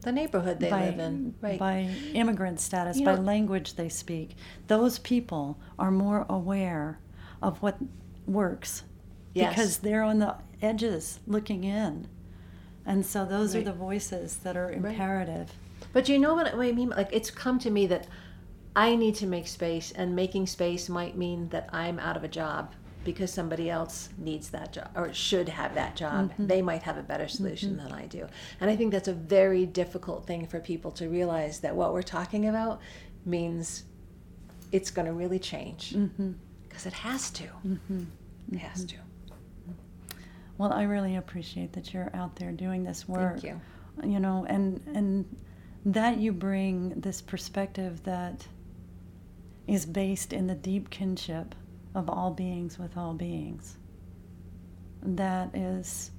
the 0.01 0.11
neighborhood 0.11 0.59
they 0.59 0.69
by, 0.69 0.85
live 0.85 0.99
in, 0.99 1.35
right? 1.41 1.59
By 1.59 1.89
immigrant 2.13 2.59
status, 2.59 2.97
you 2.97 3.05
by 3.05 3.15
know, 3.15 3.21
language 3.21 3.75
they 3.75 3.89
speak. 3.89 4.35
Those 4.67 4.99
people 4.99 5.59
are 5.77 5.91
more 5.91 6.25
aware 6.29 6.99
of 7.41 7.61
what 7.61 7.77
works 8.25 8.83
yes. 9.33 9.49
because 9.49 9.77
they're 9.79 10.03
on 10.03 10.19
the 10.19 10.35
edges 10.61 11.19
looking 11.27 11.63
in. 11.63 12.07
And 12.85 13.05
so 13.05 13.25
those 13.25 13.53
right. 13.53 13.61
are 13.61 13.65
the 13.65 13.73
voices 13.73 14.37
that 14.37 14.57
are 14.57 14.71
imperative. 14.71 15.49
Right. 15.49 15.87
But 15.93 16.09
you 16.09 16.19
know 16.19 16.33
what 16.33 16.53
I 16.53 16.71
mean? 16.71 16.89
Like 16.89 17.09
it's 17.11 17.31
come 17.31 17.59
to 17.59 17.69
me 17.69 17.87
that 17.87 18.07
I 18.75 18.95
need 18.95 19.15
to 19.15 19.25
make 19.25 19.47
space, 19.47 19.91
and 19.91 20.15
making 20.15 20.47
space 20.47 20.89
might 20.89 21.17
mean 21.17 21.49
that 21.49 21.69
I'm 21.73 21.99
out 21.99 22.15
of 22.15 22.23
a 22.23 22.27
job 22.27 22.73
because 23.09 23.33
somebody 23.33 23.71
else 23.71 24.09
needs 24.19 24.51
that 24.51 24.71
job 24.71 24.87
or 24.95 25.11
should 25.11 25.49
have 25.49 25.73
that 25.73 25.95
job. 25.95 26.29
Mm-hmm. 26.29 26.45
They 26.45 26.61
might 26.61 26.83
have 26.83 26.95
a 26.95 27.01
better 27.01 27.27
solution 27.27 27.71
mm-hmm. 27.71 27.85
than 27.85 27.91
I 27.91 28.05
do. 28.05 28.27
And 28.61 28.69
I 28.69 28.75
think 28.75 28.91
that's 28.91 29.07
a 29.07 29.13
very 29.13 29.65
difficult 29.65 30.27
thing 30.27 30.45
for 30.45 30.59
people 30.59 30.91
to 30.91 31.09
realize 31.09 31.59
that 31.61 31.75
what 31.75 31.91
we're 31.91 32.03
talking 32.03 32.47
about 32.47 32.81
means 33.25 33.85
it's 34.71 34.91
going 34.91 35.07
to 35.07 35.13
really 35.13 35.39
change 35.39 35.89
because 35.89 36.11
mm-hmm. 36.11 36.87
it 36.87 36.93
has 36.93 37.31
to. 37.31 37.45
Mm-hmm. 37.65 38.03
It 38.51 38.59
has 38.59 38.85
to. 38.85 38.95
Well, 40.59 40.71
I 40.71 40.83
really 40.83 41.15
appreciate 41.15 41.73
that 41.73 41.91
you're 41.91 42.11
out 42.13 42.35
there 42.35 42.51
doing 42.51 42.83
this 42.83 43.07
work. 43.07 43.41
Thank 43.41 43.43
you. 43.43 43.61
You 44.07 44.19
know, 44.19 44.45
and 44.47 44.79
and 44.93 45.35
that 45.83 46.19
you 46.19 46.31
bring 46.31 46.89
this 46.99 47.21
perspective 47.21 48.03
that 48.03 48.47
is 49.65 49.87
based 49.87 50.31
in 50.31 50.45
the 50.45 50.53
deep 50.53 50.91
kinship 50.91 51.55
of 51.95 52.09
all 52.09 52.31
beings 52.31 52.77
with 52.77 52.97
all 52.97 53.13
beings. 53.13 53.77
That 55.01 55.55
is 55.55 56.11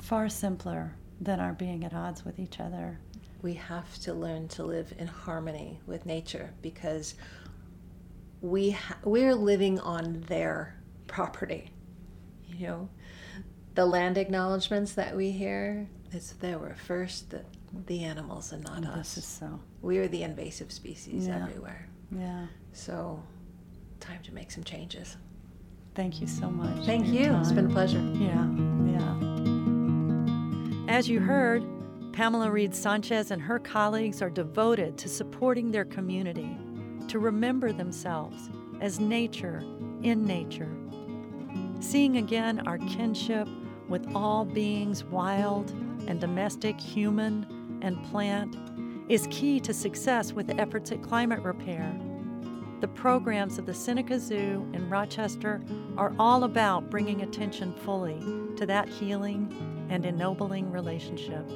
far 0.00 0.28
simpler 0.28 0.96
than 1.20 1.40
our 1.40 1.52
being 1.52 1.84
at 1.84 1.94
odds 1.94 2.24
with 2.24 2.38
each 2.38 2.60
other. 2.60 2.98
We 3.40 3.54
have 3.54 3.98
to 4.00 4.14
learn 4.14 4.48
to 4.48 4.64
live 4.64 4.92
in 4.98 5.06
harmony 5.06 5.80
with 5.86 6.06
nature 6.06 6.52
because 6.62 7.14
we 8.40 8.72
ha- 8.72 8.98
we're 9.04 9.34
living 9.34 9.80
on 9.80 10.20
their 10.28 10.76
property. 11.06 11.70
You 12.48 12.66
know, 12.66 12.88
the 13.74 13.86
land 13.86 14.18
acknowledgments 14.18 14.92
that 14.94 15.16
we 15.16 15.30
hear, 15.30 15.88
it's 16.12 16.32
there 16.32 16.58
were 16.58 16.74
first 16.74 17.30
the, 17.30 17.42
the 17.86 18.04
animals 18.04 18.52
and 18.52 18.62
not 18.64 18.84
us. 18.84 19.14
This 19.14 19.24
is 19.24 19.24
so. 19.24 19.60
We 19.80 19.98
are 19.98 20.08
the 20.08 20.22
invasive 20.22 20.70
species 20.70 21.26
yeah. 21.26 21.42
everywhere. 21.42 21.88
Yeah. 22.10 22.46
So, 22.72 23.22
time 24.02 24.22
to 24.24 24.34
make 24.34 24.50
some 24.50 24.64
changes. 24.64 25.16
Thank 25.94 26.20
you 26.20 26.26
so 26.26 26.50
much. 26.50 26.84
Thank 26.84 27.06
you. 27.06 27.34
It's 27.36 27.52
been 27.52 27.66
a 27.66 27.70
pleasure. 27.70 28.00
Yeah, 28.14 28.48
yeah. 28.86 29.14
As 30.88 31.08
you 31.08 31.20
heard, 31.20 31.64
Pamela 32.12 32.50
Reed 32.50 32.74
Sanchez 32.74 33.30
and 33.30 33.40
her 33.40 33.58
colleagues 33.58 34.20
are 34.20 34.28
devoted 34.28 34.98
to 34.98 35.08
supporting 35.08 35.70
their 35.70 35.84
community 35.84 36.58
to 37.08 37.18
remember 37.18 37.72
themselves 37.72 38.50
as 38.80 38.98
nature 39.00 39.62
in 40.02 40.24
nature. 40.24 40.70
Seeing 41.80 42.16
again 42.16 42.66
our 42.66 42.78
kinship 42.78 43.48
with 43.88 44.06
all 44.14 44.44
beings, 44.44 45.04
wild 45.04 45.70
and 46.06 46.20
domestic, 46.20 46.80
human 46.80 47.46
and 47.82 48.02
plant, 48.04 48.56
is 49.08 49.26
key 49.30 49.60
to 49.60 49.72
success 49.72 50.32
with 50.32 50.50
efforts 50.58 50.90
at 50.92 51.02
climate 51.02 51.40
repair. 51.40 51.94
The 52.82 52.88
programs 52.88 53.58
of 53.60 53.66
the 53.66 53.74
Seneca 53.74 54.18
Zoo 54.18 54.68
in 54.72 54.90
Rochester 54.90 55.62
are 55.96 56.12
all 56.18 56.42
about 56.42 56.90
bringing 56.90 57.22
attention 57.22 57.72
fully 57.72 58.18
to 58.56 58.66
that 58.66 58.88
healing 58.88 59.86
and 59.88 60.04
ennobling 60.04 60.68
relationship. 60.72 61.48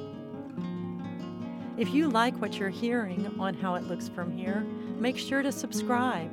If 1.77 1.93
you 1.93 2.07
like 2.07 2.39
what 2.39 2.57
you're 2.57 2.69
hearing 2.69 3.29
on 3.39 3.55
How 3.55 3.75
It 3.75 3.83
Looks 3.83 4.07
From 4.07 4.31
Here, 4.31 4.61
make 4.97 5.17
sure 5.17 5.41
to 5.41 5.51
subscribe. 5.51 6.31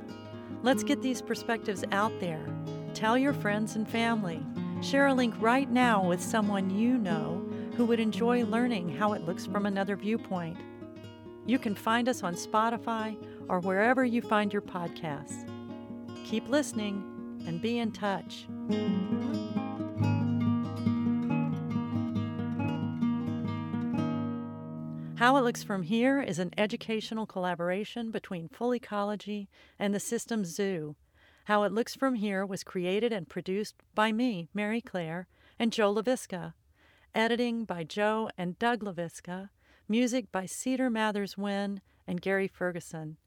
Let's 0.63 0.85
get 0.85 1.03
these 1.03 1.21
perspectives 1.21 1.83
out 1.91 2.13
there. 2.21 2.47
Tell 2.95 3.19
your 3.19 3.33
friends 3.33 3.75
and 3.75 3.89
family. 3.89 4.47
Share 4.81 5.09
a 5.09 5.15
link 5.15 5.35
right 5.41 5.69
now 5.69 6.07
with 6.07 6.23
someone 6.23 6.71
you 6.71 6.99
know 6.99 7.45
who 7.77 7.85
would 7.87 7.99
enjoy 7.99 8.45
learning 8.45 8.91
how 8.91 9.15
it 9.15 9.27
looks 9.27 9.45
from 9.45 9.67
another 9.67 9.97
viewpoint. 9.97 10.57
You 11.47 11.59
can 11.59 11.75
find 11.75 12.09
us 12.09 12.23
on 12.23 12.37
Spotify 12.37 13.19
or 13.49 13.61
wherever 13.61 14.05
you 14.05 14.23
find 14.23 14.53
your 14.53 14.63
podcasts. 14.63 15.49
Keep 16.25 16.49
listening 16.49 17.43
and 17.47 17.61
be 17.61 17.79
in 17.79 17.93
touch. 17.93 18.47
How 25.17 25.37
It 25.37 25.43
Looks 25.43 25.63
From 25.63 25.83
Here 25.83 26.21
is 26.21 26.39
an 26.39 26.51
educational 26.59 27.27
collaboration 27.27 28.11
between 28.11 28.49
Full 28.49 28.75
Ecology 28.75 29.49
and 29.79 29.95
the 29.95 30.01
Seneca 30.01 30.45
Zoo. 30.45 30.97
How 31.45 31.63
It 31.63 31.73
Looks 31.73 31.95
From 31.95 32.17
Here 32.17 32.45
was 32.45 32.65
created 32.65 33.13
and 33.13 33.29
produced 33.29 33.77
by 33.95 34.13
me, 34.13 34.49
Mary 34.53 34.81
Claire, 34.81 35.29
and 35.59 35.73
Joe 35.73 35.95
LaVisca. 35.95 36.55
Editing 37.15 37.65
by 37.65 37.85
Joe 37.85 38.29
and 38.37 38.59
Doug 38.59 38.83
LaVisca 38.83 39.51
Music 39.87 40.33
by 40.33 40.47
Cedar 40.47 40.89
Mathers 40.89 41.37
Wynn 41.37 41.83
and 42.07 42.23
Gary 42.23 42.49
Ferguson. 42.49 43.19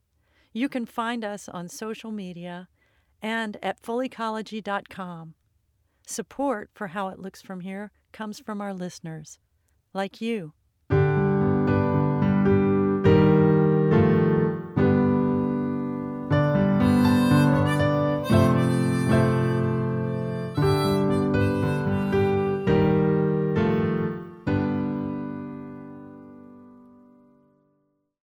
You 0.58 0.70
can 0.70 0.88
find 0.88 1.24
us 1.24 1.48
on 1.48 1.70
social 1.70 2.12
media 2.12 2.68
and 3.22 3.58
at 3.62 3.80
fullecology.com. 3.80 5.36
Support 6.08 6.72
for 6.74 6.88
How 6.88 7.10
It 7.10 7.20
Looks 7.20 7.44
From 7.44 7.60
Here 7.60 7.92
comes 8.12 8.40
from 8.40 8.60
our 8.60 8.74
listeners, 8.74 9.38
like 9.94 10.20
you. 10.20 10.54